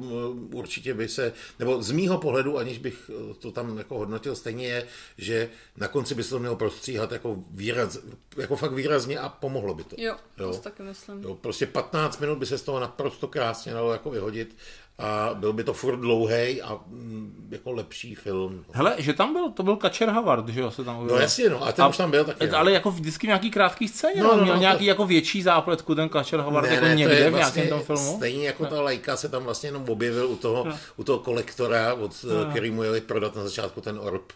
určitě 0.53 0.93
by 0.93 1.07
se, 1.07 1.33
nebo 1.59 1.83
z 1.83 1.91
mýho 1.91 2.17
pohledu, 2.17 2.57
aniž 2.57 2.77
bych 2.77 3.11
to 3.39 3.51
tam 3.51 3.77
jako 3.77 3.97
hodnotil, 3.97 4.35
stejně 4.35 4.67
je, 4.67 4.87
že 5.17 5.49
na 5.77 5.87
konci 5.87 6.15
by 6.15 6.23
se 6.23 6.29
to 6.29 6.39
mělo 6.39 6.55
prostříhat 6.55 7.11
jako, 7.11 7.43
výraz, 7.51 7.97
jako 8.37 8.55
fakt 8.55 8.73
výrazně 8.73 9.19
a 9.19 9.29
pomohlo 9.29 9.73
by 9.73 9.83
to. 9.83 9.95
Jo, 9.99 10.15
jo? 10.37 10.51
to 10.51 10.57
taky 10.57 10.83
myslím. 10.83 11.23
Jo, 11.23 11.35
prostě 11.35 11.65
15 11.65 12.19
minut 12.21 12.37
by 12.37 12.45
se 12.45 12.57
z 12.57 12.61
toho 12.61 12.79
naprosto 12.79 13.27
krásně 13.27 13.73
dalo 13.73 13.91
jako 13.91 14.09
vyhodit 14.09 14.55
a 15.01 15.29
byl 15.33 15.53
by 15.53 15.63
to 15.63 15.73
furt 15.73 15.97
dlouhý 15.97 16.61
a 16.61 16.79
mm, 16.87 17.47
jako 17.51 17.71
lepší 17.71 18.15
film. 18.15 18.65
Hele, 18.71 18.95
že 18.97 19.13
tam 19.13 19.33
byl, 19.33 19.51
to 19.51 19.63
byl 19.63 19.75
Kačer 19.75 20.09
Havard, 20.09 20.49
že 20.49 20.61
jo, 20.61 20.71
se 20.71 20.83
tam 20.83 21.07
No 21.07 21.15
jasně, 21.15 21.49
no, 21.49 21.63
a 21.63 21.71
ten 21.71 21.85
a, 21.85 21.87
už 21.87 21.97
tam 21.97 22.11
byl 22.11 22.25
taky. 22.25 22.49
Ale 22.49 22.71
jako 22.71 22.91
vždycky 22.91 23.27
v 23.27 23.29
nějaký 23.29 23.51
krátký 23.51 23.87
scéně, 23.87 24.23
no, 24.23 24.35
no, 24.35 24.43
měl 24.43 24.55
no, 24.55 24.61
nějaký 24.61 24.85
to... 24.85 24.89
jako 24.89 25.05
větší 25.05 25.41
zápletku 25.41 25.95
ten 25.95 26.09
Kačer 26.09 26.39
Havard 26.39 26.67
ne, 26.67 26.73
jako 26.73 26.85
ne, 26.85 26.95
někde 26.95 27.29
v 27.29 27.33
vlastně 27.33 27.63
nějakém 27.63 27.79
tom 27.79 27.97
filmu. 27.97 28.17
Stejně 28.17 28.47
jako 28.47 28.65
ta 28.65 28.81
lajka 28.81 29.17
se 29.17 29.29
tam 29.29 29.43
vlastně 29.43 29.67
jenom 29.67 29.89
objevil 29.89 30.27
u 30.27 30.35
toho, 30.35 30.63
no. 30.65 30.77
u 30.97 31.03
toho 31.03 31.19
kolektora, 31.19 31.93
od, 31.93 32.25
no. 32.29 32.45
který 32.49 32.71
mu 32.71 32.83
jeli 32.83 33.01
prodat 33.01 33.35
na 33.35 33.43
začátku 33.43 33.81
ten 33.81 33.99
orb. 33.99 34.31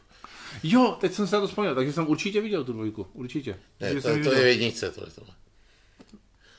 Jo, 0.64 0.98
teď 1.02 1.14
jsem 1.14 1.28
se 1.28 1.36
na 1.36 1.42
to 1.42 1.48
vzpomněl, 1.48 1.76
takže 1.76 1.94
jsem 1.94 2.08
určitě 2.08 2.42
viděl 2.42 2.64
tu 2.64 2.74
dvojku, 2.74 3.08
určitě. 3.14 3.58
Ne, 3.80 3.96
to, 3.96 4.02
to 4.02 4.34
je 4.34 4.44
v 4.44 4.48
jedničce, 4.48 4.92
to 4.92 5.02
je 5.02 5.12
tohle. 5.16 5.34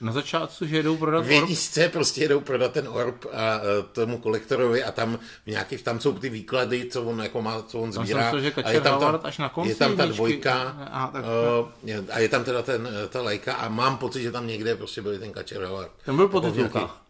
Na 0.00 0.12
začátku, 0.12 0.66
že 0.66 0.76
jedou 0.76 0.96
prodat 0.96 1.26
V 1.26 1.30
jedničce 1.30 1.88
prostě 1.88 2.22
jedou 2.22 2.40
prodat 2.40 2.72
ten 2.72 2.88
orb 2.88 3.24
a 3.32 3.56
uh, 3.56 3.62
tomu 3.92 4.18
kolektorovi 4.18 4.84
a 4.84 4.92
tam 4.92 5.18
v 5.46 5.50
nějakých, 5.50 5.82
tam 5.82 6.00
jsou 6.00 6.12
ty 6.12 6.28
výklady, 6.28 6.88
co 6.90 7.02
on 7.02 7.22
jako 7.22 7.42
má, 7.42 7.62
co 7.62 7.78
on 7.78 7.92
sbírá. 7.92 8.22
Myslel, 8.22 8.40
že 8.40 8.52
a 8.64 8.70
je 8.70 8.80
tam, 8.80 9.00
ta, 9.00 9.20
až 9.22 9.38
na 9.38 9.48
konci 9.48 9.70
je 9.70 9.74
tam 9.74 9.96
ta 9.96 10.06
dvojka 10.06 10.54
a, 10.92 11.06
tak, 11.06 11.24
uh, 11.24 12.04
a 12.10 12.18
je 12.18 12.28
tam 12.28 12.44
teda 12.44 12.62
ten, 12.62 12.88
ta 13.08 13.22
lajka 13.22 13.54
a 13.54 13.68
mám 13.68 13.96
pocit, 13.96 14.22
že 14.22 14.32
tam 14.32 14.46
někde 14.46 14.76
prostě 14.76 15.02
byl 15.02 15.18
ten 15.18 15.32
Kačer 15.32 15.64
Howard. 15.64 15.90
Ten 16.04 16.16
byl 16.16 16.28
po 16.28 16.40
titulkách. 16.40 17.02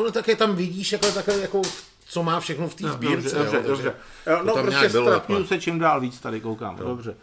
Ono 0.00 0.10
také 0.10 0.36
tam 0.36 0.56
vidíš 0.56 0.92
jako 0.92 1.12
takhle 1.12 1.38
jako 1.38 1.62
co 2.08 2.22
má 2.22 2.40
všechno 2.40 2.68
v 2.68 2.74
té 2.74 2.86
no, 2.86 2.92
sbírce. 2.92 3.36
Dobře, 3.36 3.56
dobře, 3.56 3.68
dobře. 3.68 3.94
No, 4.44 4.54
prostě 4.56 4.90
strapňuju 4.90 5.46
se 5.46 5.60
čím 5.60 5.78
dál 5.78 6.00
víc 6.00 6.20
tady 6.20 6.40
koukám. 6.40 6.78
Jo. 6.78 6.84
Dobře. 6.84 7.16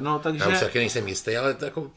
No, 0.00 0.18
takže... 0.18 0.44
Já 0.44 0.48
už 0.48 0.60
taky 0.60 0.78
nejsem 0.78 1.08
jistý, 1.08 1.36
ale 1.36 1.56
jako, 1.60 1.90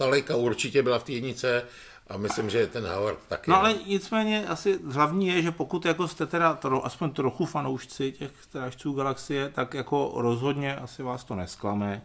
ta 0.00 0.06
lejka 0.06 0.36
určitě 0.36 0.82
byla 0.82 0.98
v 0.98 1.04
té 1.04 1.12
jednice 1.12 1.62
a 2.08 2.16
myslím, 2.16 2.50
že 2.50 2.66
ten 2.66 2.86
Howard 2.86 3.18
taky. 3.28 3.50
No 3.50 3.56
ale 3.56 3.74
nicméně 3.86 4.46
asi 4.46 4.78
hlavní 4.84 5.26
je, 5.26 5.42
že 5.42 5.50
pokud 5.50 5.84
jako 5.84 6.08
jste 6.08 6.26
teda 6.26 6.54
tro, 6.54 6.86
aspoň 6.86 7.10
trochu 7.10 7.46
fanoušci 7.46 8.12
těch 8.12 8.30
strážců 8.42 8.92
galaxie, 8.92 9.48
tak 9.48 9.74
jako 9.74 10.12
rozhodně 10.14 10.76
asi 10.76 11.02
vás 11.02 11.24
to 11.24 11.34
nesklame. 11.34 12.02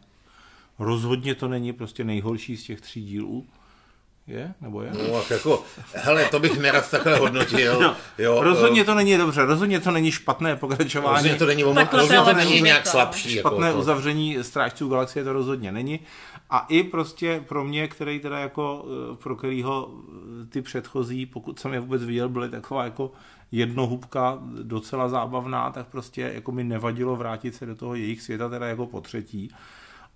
Rozhodně 0.79 1.35
to 1.35 1.47
není 1.47 1.73
prostě 1.73 2.03
nejhorší 2.03 2.57
z 2.57 2.63
těch 2.63 2.81
tří 2.81 3.03
dílů. 3.03 3.47
Je? 4.27 4.53
Nebo 4.61 4.81
je? 4.81 4.91
No, 4.91 5.23
jako, 5.29 5.63
hele, 5.93 6.25
to 6.25 6.39
bych 6.39 6.59
nerad 6.59 6.91
takhle 6.91 7.17
hodnotil. 7.17 7.79
No, 7.85 7.95
jo, 8.17 8.43
rozhodně 8.43 8.81
uh, 8.81 8.85
to 8.85 8.95
není 8.95 9.17
dobře, 9.17 9.45
rozhodně 9.45 9.79
to 9.79 9.91
není 9.91 10.11
špatné 10.11 10.55
pokračování. 10.55 11.15
Rozhodně 11.15 11.39
to 11.39 11.45
není, 11.45 11.63
rozhodně 11.91 12.17
to 12.17 12.33
není 12.33 12.61
nějak 12.61 12.87
slabší. 12.87 13.35
Jako 13.35 13.49
špatné 13.49 13.67
jako, 13.67 13.79
uzavření 13.79 14.37
strážců 14.41 14.89
galaxie 14.89 15.25
to 15.25 15.33
rozhodně 15.33 15.71
není. 15.71 15.99
A 16.49 16.65
i 16.69 16.83
prostě 16.83 17.43
pro 17.47 17.63
mě, 17.63 17.87
který 17.87 18.19
teda 18.19 18.39
jako, 18.39 18.85
eh, 19.11 19.15
pro 19.15 19.35
kterýho 19.35 19.89
eh, 20.43 20.45
ty 20.45 20.61
předchozí, 20.61 21.25
pokud 21.25 21.59
jsem 21.59 21.73
je 21.73 21.79
vůbec 21.79 22.03
viděl, 22.03 22.29
byly 22.29 22.49
taková 22.49 22.83
jako 22.83 23.11
jednohubka 23.51 24.39
docela 24.63 25.09
zábavná, 25.09 25.71
tak 25.71 25.87
prostě 25.87 26.31
jako 26.33 26.51
mi 26.51 26.63
nevadilo 26.63 27.15
vrátit 27.15 27.55
se 27.55 27.65
do 27.65 27.75
toho 27.75 27.95
jejich 27.95 28.21
světa 28.21 28.49
teda 28.49 28.67
jako 28.67 28.85
po 28.85 29.01
třetí 29.01 29.51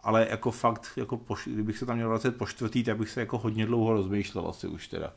ale 0.03 0.27
jako 0.29 0.51
fakt, 0.51 0.87
jako 0.95 1.17
po, 1.17 1.35
kdybych 1.45 1.77
se 1.77 1.85
tam 1.85 1.95
měl 1.95 2.09
vracet 2.09 2.37
po 2.37 2.45
čtvrtý, 2.45 2.83
tak 2.83 2.97
bych 2.97 3.09
se 3.09 3.19
jako 3.19 3.37
hodně 3.37 3.65
dlouho 3.65 3.93
rozmýšlel 3.93 4.47
asi 4.47 4.67
už 4.67 4.87
teda. 4.87 5.13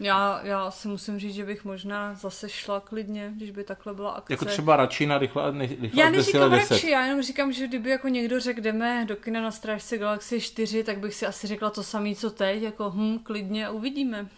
Já, 0.00 0.40
já 0.42 0.70
si 0.70 0.88
musím 0.88 1.18
říct, 1.18 1.34
že 1.34 1.44
bych 1.44 1.64
možná 1.64 2.14
zase 2.14 2.48
šla 2.48 2.80
klidně, 2.80 3.32
když 3.36 3.50
by 3.50 3.64
takhle 3.64 3.94
byla 3.94 4.10
akce. 4.10 4.32
Jako 4.32 4.44
třeba 4.44 4.76
radši 4.76 5.06
na 5.06 5.18
rychle, 5.18 5.52
rychle 5.58 5.88
Já 5.92 6.10
neříkám 6.10 6.52
radši, 6.52 6.90
já 6.90 7.04
jenom 7.04 7.22
říkám, 7.22 7.52
že 7.52 7.66
kdyby 7.66 7.90
jako 7.90 8.08
někdo 8.08 8.40
řekl, 8.40 8.60
jdeme 8.60 9.04
do 9.04 9.16
kina 9.16 9.40
na 9.40 9.50
Strážce 9.50 9.98
Galaxie 9.98 10.40
4, 10.40 10.84
tak 10.84 10.98
bych 10.98 11.14
si 11.14 11.26
asi 11.26 11.46
řekla 11.46 11.70
to 11.70 11.82
samé, 11.82 12.14
co 12.14 12.30
teď, 12.30 12.62
jako 12.62 12.90
hm, 12.90 13.18
klidně 13.18 13.70
uvidíme. 13.70 14.28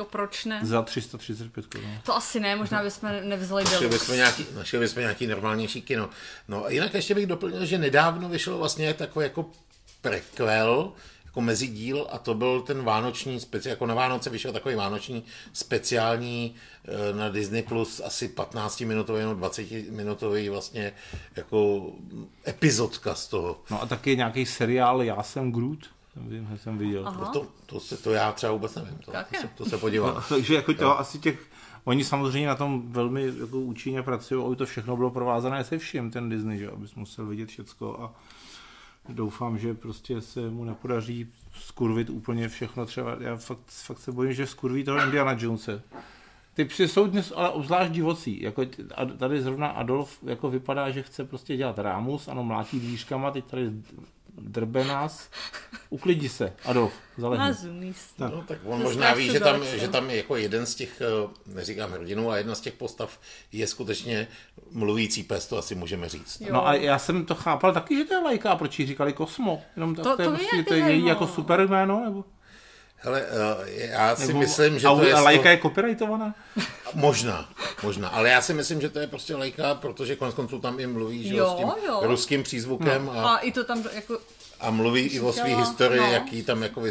Jako 0.00 0.10
proč 0.10 0.44
ne? 0.44 0.60
Za 0.62 0.82
335 0.82 1.66
korun. 1.66 1.98
To 2.02 2.16
asi 2.16 2.40
ne, 2.40 2.56
možná 2.56 2.82
bychom 2.82 3.10
nevzali 3.22 3.64
našli 3.64 3.88
bychom, 3.88 4.14
nějaký, 4.16 4.46
našli 4.54 4.78
bychom 4.78 5.00
nějaký 5.00 5.26
normálnější 5.26 5.82
kino. 5.82 6.08
No 6.48 6.64
a 6.64 6.70
jinak 6.70 6.94
ještě 6.94 7.14
bych 7.14 7.26
doplnil, 7.26 7.64
že 7.66 7.78
nedávno 7.78 8.28
vyšel 8.28 8.58
vlastně 8.58 8.94
takový 8.94 9.24
jako 9.24 9.50
prequel, 10.00 10.92
jako 11.24 11.40
mezidíl 11.40 12.06
a 12.10 12.18
to 12.18 12.34
byl 12.34 12.60
ten 12.60 12.82
vánoční, 12.84 13.40
speci- 13.40 13.68
jako 13.68 13.86
na 13.86 13.94
Vánoce 13.94 14.30
vyšel 14.30 14.52
takový 14.52 14.74
vánoční 14.74 15.24
speciální 15.52 16.54
eh, 16.84 17.12
na 17.16 17.28
Disney 17.28 17.62
Plus 17.62 18.00
asi 18.04 18.28
15 18.28 18.80
minutový 18.80 19.20
nebo 19.20 19.34
20 19.34 19.70
minutový 19.90 20.48
vlastně 20.48 20.92
jako 21.36 21.86
epizodka 22.48 23.14
z 23.14 23.26
toho. 23.26 23.60
No 23.70 23.82
a 23.82 23.86
taky 23.86 24.16
nějaký 24.16 24.46
seriál 24.46 25.02
Já 25.02 25.22
jsem 25.22 25.52
Groot? 25.52 25.99
Vím, 26.16 26.48
že 26.50 26.58
jsem 26.58 26.78
viděl. 26.78 27.08
Aha. 27.08 27.32
To, 27.32 27.46
to, 27.66 27.80
se, 27.80 27.96
to 27.96 28.10
já 28.10 28.32
třeba 28.32 28.52
vůbec 28.52 28.74
nevím, 28.74 28.98
to, 28.98 29.12
to, 29.12 29.38
se, 29.40 29.48
to 29.54 29.64
se 29.64 29.78
podívám. 29.78 30.14
No, 30.14 30.22
takže 30.28 30.54
jako 30.54 30.74
to, 30.74 30.98
asi 30.98 31.18
těch, 31.18 31.46
oni 31.84 32.04
samozřejmě 32.04 32.48
na 32.48 32.54
tom 32.54 32.92
velmi 32.92 33.32
jako 33.40 33.58
účinně 33.58 34.02
pracují, 34.02 34.46
aby 34.46 34.56
to 34.56 34.66
všechno 34.66 34.96
bylo 34.96 35.10
provázané 35.10 35.64
se 35.64 35.78
vším, 35.78 36.10
ten 36.10 36.28
Disney, 36.28 36.58
že 36.58 36.70
abys 36.70 36.94
musel 36.94 37.26
vidět 37.26 37.48
všecko 37.48 38.00
a 38.00 38.14
doufám, 39.08 39.58
že 39.58 39.74
prostě 39.74 40.20
se 40.20 40.50
mu 40.50 40.64
nepodaří 40.64 41.32
skurvit 41.52 42.10
úplně 42.10 42.48
všechno 42.48 42.86
třeba. 42.86 43.16
Já 43.20 43.36
fakt, 43.36 43.60
fakt 43.66 43.98
se 43.98 44.12
bojím, 44.12 44.32
že 44.32 44.46
skurví 44.46 44.84
toho 44.84 45.02
Indiana 45.04 45.36
Jonese. 45.38 45.82
Ty 46.54 46.64
psy 46.64 46.88
jsou 46.88 47.06
dnes 47.06 47.32
ale 47.36 47.50
obzvlášť 47.50 47.92
divocí. 47.92 48.42
Jako 48.42 48.62
tady 49.18 49.42
zrovna 49.42 49.68
Adolf 49.68 50.18
jako 50.22 50.50
vypadá, 50.50 50.90
že 50.90 51.02
chce 51.02 51.24
prostě 51.24 51.56
dělat 51.56 51.78
rámus, 51.78 52.28
ano, 52.28 52.44
mlátí 52.44 52.80
dvířkama, 52.80 53.30
teď 53.30 53.44
tady 53.44 53.70
drbe 54.40 54.84
nás, 54.84 55.28
uklidni 55.90 56.28
se, 56.28 56.52
Adolf, 56.64 56.92
zalehni. 57.18 57.94
Tak. 58.16 58.32
No, 58.32 58.44
tak 58.48 58.58
on 58.64 58.82
možná 58.82 59.14
ví, 59.14 59.26
že 59.26 59.40
tam, 59.40 59.64
že 59.64 59.88
tam 59.88 60.10
jako 60.10 60.36
jeden 60.36 60.66
z 60.66 60.74
těch, 60.74 61.00
eh, 61.00 61.28
neříkám 61.46 61.92
hrdinů, 61.92 62.30
a 62.30 62.36
jedna 62.36 62.54
z 62.54 62.60
těch 62.60 62.74
postav 62.74 63.20
je 63.52 63.66
skutečně 63.66 64.28
mluvící 64.70 65.22
pes, 65.22 65.46
to 65.46 65.58
asi 65.58 65.74
můžeme 65.74 66.08
říct. 66.08 66.40
Jo. 66.40 66.52
No 66.52 66.66
a 66.66 66.74
já 66.74 66.98
jsem 66.98 67.26
to 67.26 67.34
chápal 67.34 67.72
taky, 67.72 67.96
že 67.96 68.04
to 68.04 68.14
je 68.14 68.20
lajka, 68.20 68.56
proč 68.56 68.78
jí 68.78 68.86
říkali 68.86 69.12
Kosmo? 69.12 69.62
Jenom 69.76 69.94
to, 69.94 70.02
to, 70.02 70.16
to, 70.16 70.22
je, 70.22 70.28
prostě, 70.28 70.62
to 70.62 70.74
je 70.74 70.80
její 70.80 71.06
jako 71.06 71.26
super 71.26 71.68
jméno, 71.68 72.04
nebo? 72.04 72.24
Hele, 73.02 73.22
eh, 73.22 73.86
já 73.86 74.16
si 74.16 74.26
Nebo 74.26 74.38
myslím, 74.38 74.78
že 74.78 74.86
to 74.88 75.04
je... 75.04 75.14
A 75.14 75.20
lajka 75.20 75.50
je 75.50 75.58
copyrightovaná? 75.58 76.34
Možná, 76.94 77.48
možná, 77.82 78.08
ale 78.08 78.28
já 78.28 78.40
si 78.40 78.54
myslím, 78.54 78.80
že 78.80 78.88
to 78.90 78.98
je 78.98 79.06
prostě 79.06 79.36
lajka, 79.36 79.74
protože 79.74 80.16
konec 80.16 80.34
konců 80.34 80.58
tam 80.58 80.80
i 80.80 80.86
mluví 80.86 81.28
že 81.28 81.36
jo, 81.36 81.50
s 81.54 81.58
tím 81.58 81.68
jo. 81.86 82.00
ruským 82.02 82.42
přízvukem. 82.42 83.06
No. 83.06 83.26
A, 83.26 83.34
a 83.34 83.38
i 83.38 83.52
to 83.52 83.64
tam 83.64 83.84
jako... 83.92 84.18
A 84.60 84.70
mluví 84.70 85.00
i 85.00 85.20
o 85.20 85.32
své 85.32 85.56
historii, 85.56 86.00
no. 86.00 86.12
jaký 86.12 86.42
tam 86.42 86.62
jako 86.62 86.82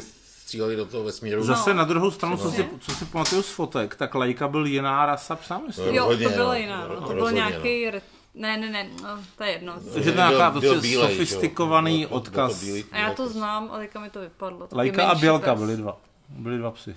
stříleli 0.50 0.76
do 0.76 0.86
toho 0.86 1.04
vesmíru. 1.04 1.44
Zase 1.44 1.70
no. 1.70 1.76
na 1.76 1.84
druhou 1.84 2.12
stranu, 2.12 2.38
co 2.38 2.52
si, 2.52 2.70
co 2.80 2.92
si 2.92 3.06
pamatuju 3.06 3.42
z 3.42 3.50
fotek, 3.50 3.96
tak 3.96 4.16
lajka 4.16 4.48
byl 4.48 4.66
jiná 4.66 5.06
rasa 5.06 5.36
psa, 5.36 5.62
myslím. 5.68 5.96
Jo, 5.96 6.18
to 6.24 6.30
byla 6.30 6.56
jiná, 6.56 6.88
no. 6.88 7.08
to 7.08 7.14
byl 7.14 7.32
nějaký 7.32 7.86
no. 7.86 8.02
Ne, 8.40 8.58
ne, 8.58 8.70
ne, 8.70 8.90
no, 9.04 9.24
to 9.38 9.44
je 9.44 9.52
jedno. 9.52 9.74
To 9.94 10.00
je 10.00 10.16
nějaká 10.16 10.52
prostě 10.52 10.80
bílej, 10.80 11.10
sofistikovaný 11.10 12.00
byl, 12.00 12.18
odkaz. 12.18 12.64
Byl 12.64 12.84
a 12.92 12.98
já 12.98 13.14
to 13.14 13.30
znám, 13.30 13.70
ale 13.72 13.88
mi 14.02 14.10
to 14.10 14.20
vypadlo. 14.20 14.68
Lajka 14.72 15.08
a 15.08 15.16
Bělka 15.16 15.56
byly 15.56 15.78
dva. 15.78 16.02
Byli 16.30 16.58
dva 16.58 16.72
psy. 16.72 16.96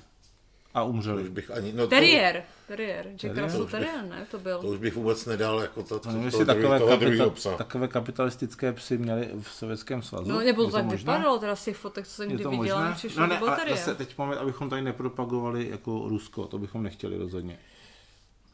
A 0.75 0.83
umřeli. 0.83 1.23
Už 1.23 1.29
bych 1.29 1.51
ani, 1.51 1.73
no 1.73 1.87
Terrier. 1.87 2.43
Terrier. 2.69 3.07
Jack 3.07 3.39
Russell 3.39 3.67
Terrier, 3.67 4.05
ne? 4.05 4.27
To 4.31 4.39
byl. 4.39 4.59
To 4.59 4.67
už 4.67 4.79
bych 4.79 4.95
vůbec 4.95 5.27
nedal 5.27 5.61
jako 5.61 5.83
to, 5.83 5.99
to, 5.99 6.13
no, 6.13 6.31
to, 6.31 6.39
to 6.39 6.45
takové, 6.45 6.79
toho 6.79 6.91
kapita, 6.91 7.31
psa. 7.31 7.57
takové 7.57 7.89
kapitalistické 7.89 8.73
psy 8.73 8.99
měli 8.99 9.31
v 9.43 9.49
Sovětském 9.49 10.03
svazu. 10.03 10.29
No 10.29 10.41
nebo 10.41 10.65
to 10.65 10.71
tak 10.71 10.87
vypadalo 10.87 11.39
teda 11.39 11.57
z 11.57 11.65
těch 11.65 11.77
fotek, 11.77 12.07
co 12.07 12.13
jsem 12.13 12.29
kdy 12.29 12.45
viděla, 12.47 12.93
přišlo 12.93 13.21
no, 13.21 13.27
ne, 13.27 13.39
to 13.39 13.45
byl 13.45 13.57
Terrier. 13.57 13.77
Zase 13.77 13.95
teď 13.95 14.19
moment, 14.19 14.39
abychom 14.39 14.71
tady 14.71 14.83
nepropagovali 14.83 15.69
jako 15.71 16.09
Rusko, 16.09 16.47
to 16.47 16.59
bychom 16.59 16.83
nechtěli 16.83 17.19
rozhodně. 17.19 17.59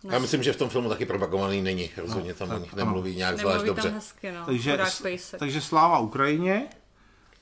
Já 0.05 0.19
myslím, 0.19 0.43
že 0.43 0.53
v 0.53 0.57
tom 0.57 0.69
filmu 0.69 0.89
taky 0.89 1.07
propagovaný 1.07 1.63
není. 1.63 1.91
Rozhodně 1.97 2.35
tam 2.35 2.49
no, 2.49 2.63
nemluví 2.77 3.17
nějak 3.17 3.39
zvlášť 3.39 3.57
Nemluví 3.57 3.69
dobře. 3.69 3.89
tam 3.89 3.95
hezky, 3.95 4.33
no. 4.33 4.47
Takže, 4.47 4.79
takže 5.39 5.61
sláva 5.61 5.99
Ukrajině 5.99 6.69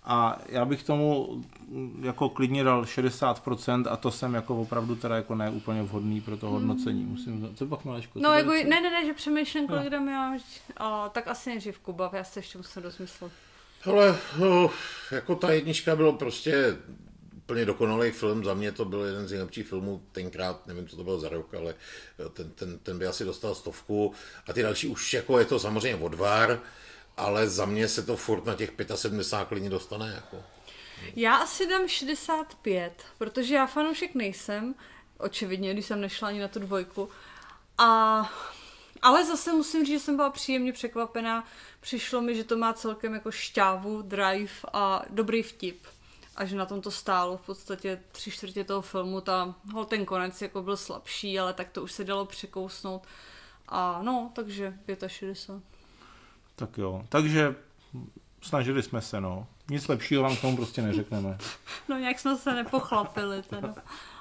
a 0.05 0.39
já 0.49 0.65
bych 0.65 0.83
tomu 0.83 1.29
mm, 1.69 2.03
jako 2.05 2.29
klidně 2.29 2.65
dal 2.65 2.83
60% 2.83 3.85
a 3.91 3.97
to 3.97 4.11
jsem 4.11 4.35
jako 4.35 4.61
opravdu 4.61 4.97
teda 4.97 5.17
jako 5.17 5.35
ne 5.35 5.51
úplně 5.51 5.83
vhodný 5.83 6.21
pro 6.21 6.37
to 6.37 6.51
hodnocení. 6.51 7.05
Musím, 7.05 7.55
co 7.55 7.67
pak 7.67 7.85
Malečko? 7.85 8.19
No, 8.19 8.33
jako, 8.33 8.51
ne, 8.51 8.65
ne, 8.65 8.91
ne, 8.91 9.07
že 9.07 9.13
přemýšlím, 9.13 9.69
kolik 9.69 9.91
dám 9.91 10.09
já. 10.09 10.33
A, 10.77 11.09
tak 11.09 11.29
asi 11.29 11.51
nejdřív 11.51 11.79
Kuba, 11.79 12.11
já 12.13 12.25
se 12.25 12.39
ještě 12.39 12.59
musím 12.59 12.83
rozmyslet. 12.83 13.33
Ale 13.85 14.19
no, 14.39 14.71
jako 15.11 15.35
ta 15.35 15.53
jednička 15.53 15.97
bylo 15.97 16.13
prostě 16.13 16.77
úplně 17.47 17.65
dokonalý 17.65 18.11
film. 18.11 18.45
Za 18.45 18.55
mě 18.55 18.73
to 18.73 18.85
byl 18.85 19.01
jeden 19.01 19.29
z 19.29 19.31
nejlepších 19.31 19.67
filmů 19.67 20.03
tenkrát, 20.13 20.67
nevím, 20.67 20.89
co 20.89 20.97
to 20.97 21.05
bylo 21.05 21.21
za 21.21 21.29
rok, 21.29 21.55
ale 21.55 21.75
ten, 22.33 22.51
ten, 22.51 22.79
ten 22.79 22.99
by 22.99 23.07
asi 23.07 23.25
dostal 23.25 23.55
stovku. 23.55 24.15
A 24.47 24.53
ty 24.53 24.63
další 24.63 24.89
už 24.89 25.15
jako 25.15 25.39
je 25.39 25.45
to 25.45 25.59
samozřejmě 25.59 26.05
odvar, 26.05 26.61
ale 27.17 27.49
za 27.49 27.65
mě 27.65 27.89
se 27.89 28.03
to 28.03 28.17
furt 28.17 28.45
na 28.45 28.55
těch 28.55 28.73
75 28.95 29.49
klidně 29.49 29.71
dostane. 29.71 30.13
Jako. 30.15 30.45
Já 31.17 31.37
asi 31.37 31.67
dám 31.67 31.89
65, 31.89 32.93
protože 33.19 33.55
já 33.55 33.67
fanoušek 33.67 34.15
nejsem, 34.15 34.75
očividně, 35.19 35.73
když 35.73 35.87
jsem 35.87 36.01
nešla 36.01 36.29
ani 36.29 36.41
na 36.41 36.49
tu 36.49 36.59
dvojku. 36.59 37.09
A, 37.79 38.33
ale 39.03 39.25
zase 39.25 39.53
musím 39.53 39.87
říct, 39.87 40.01
že 40.01 40.05
jsem 40.05 40.17
byla 40.17 40.31
příjemně 40.31 40.73
překvapená. 40.73 41.49
Přišlo 41.81 42.21
mi, 42.21 42.35
že 42.35 42.45
to 42.45 42.57
má 42.57 42.73
celkem 42.73 43.15
jako 43.15 43.31
šťávu, 43.31 44.03
drive 44.03 44.53
a 44.73 45.03
dobrý 45.11 45.43
vtip. 45.43 45.87
A 46.37 46.45
že 46.45 46.57
na 46.57 46.67
tom 46.67 46.81
to 46.81 46.91
stálo 46.91 47.37
v 47.37 47.47
podstatě 47.47 48.03
tři 48.13 48.31
čtvrtě 48.31 48.65
toho 48.65 48.83
filmu. 48.83 49.21
Ta, 49.21 49.55
hol 49.73 49.85
ten 49.85 50.05
konec 50.05 50.43
jako 50.43 50.63
byl 50.63 50.77
slabší, 50.77 51.41
ale 51.41 51.53
tak 51.53 51.69
to 51.69 51.83
už 51.83 51.93
se 51.93 52.05
dalo 52.05 52.27
překousnout. 52.27 53.07
A 53.69 54.01
no, 54.03 54.31
takže 54.35 54.75
65. 55.07 55.63
Tak 56.57 56.79
jo, 56.79 57.05
takže 57.09 57.55
snažili 58.43 58.83
jsme 58.83 59.01
se, 59.01 59.21
no. 59.21 59.47
Nic 59.71 59.89
lepšího 59.89 60.23
vám 60.23 60.37
k 60.37 60.41
tomu 60.41 60.57
prostě 60.57 60.83
neřekneme. 60.83 61.39
No 61.89 61.99
nějak 61.99 62.19
jsme 62.19 62.37
se 62.37 62.55
nepochlapili 62.55 63.43
teda. 63.43 63.75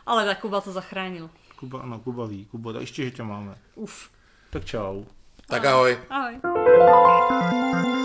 Ale 0.05 0.25
tak 0.25 0.41
Kuba 0.41 0.61
to 0.61 0.71
zachránil. 0.71 1.29
Kuba, 1.55 1.79
ano, 1.79 1.99
Kuba 1.99 2.25
ví, 2.25 2.45
Kuba, 2.45 2.73
tak 2.73 2.81
ještě, 2.81 3.03
že 3.03 3.11
tě 3.11 3.23
máme. 3.23 3.57
Uf. 3.75 4.09
Tak 4.49 4.65
čau. 4.65 5.03
Tak 5.47 5.65
ahoj. 5.65 5.99
Ahoj. 6.09 8.04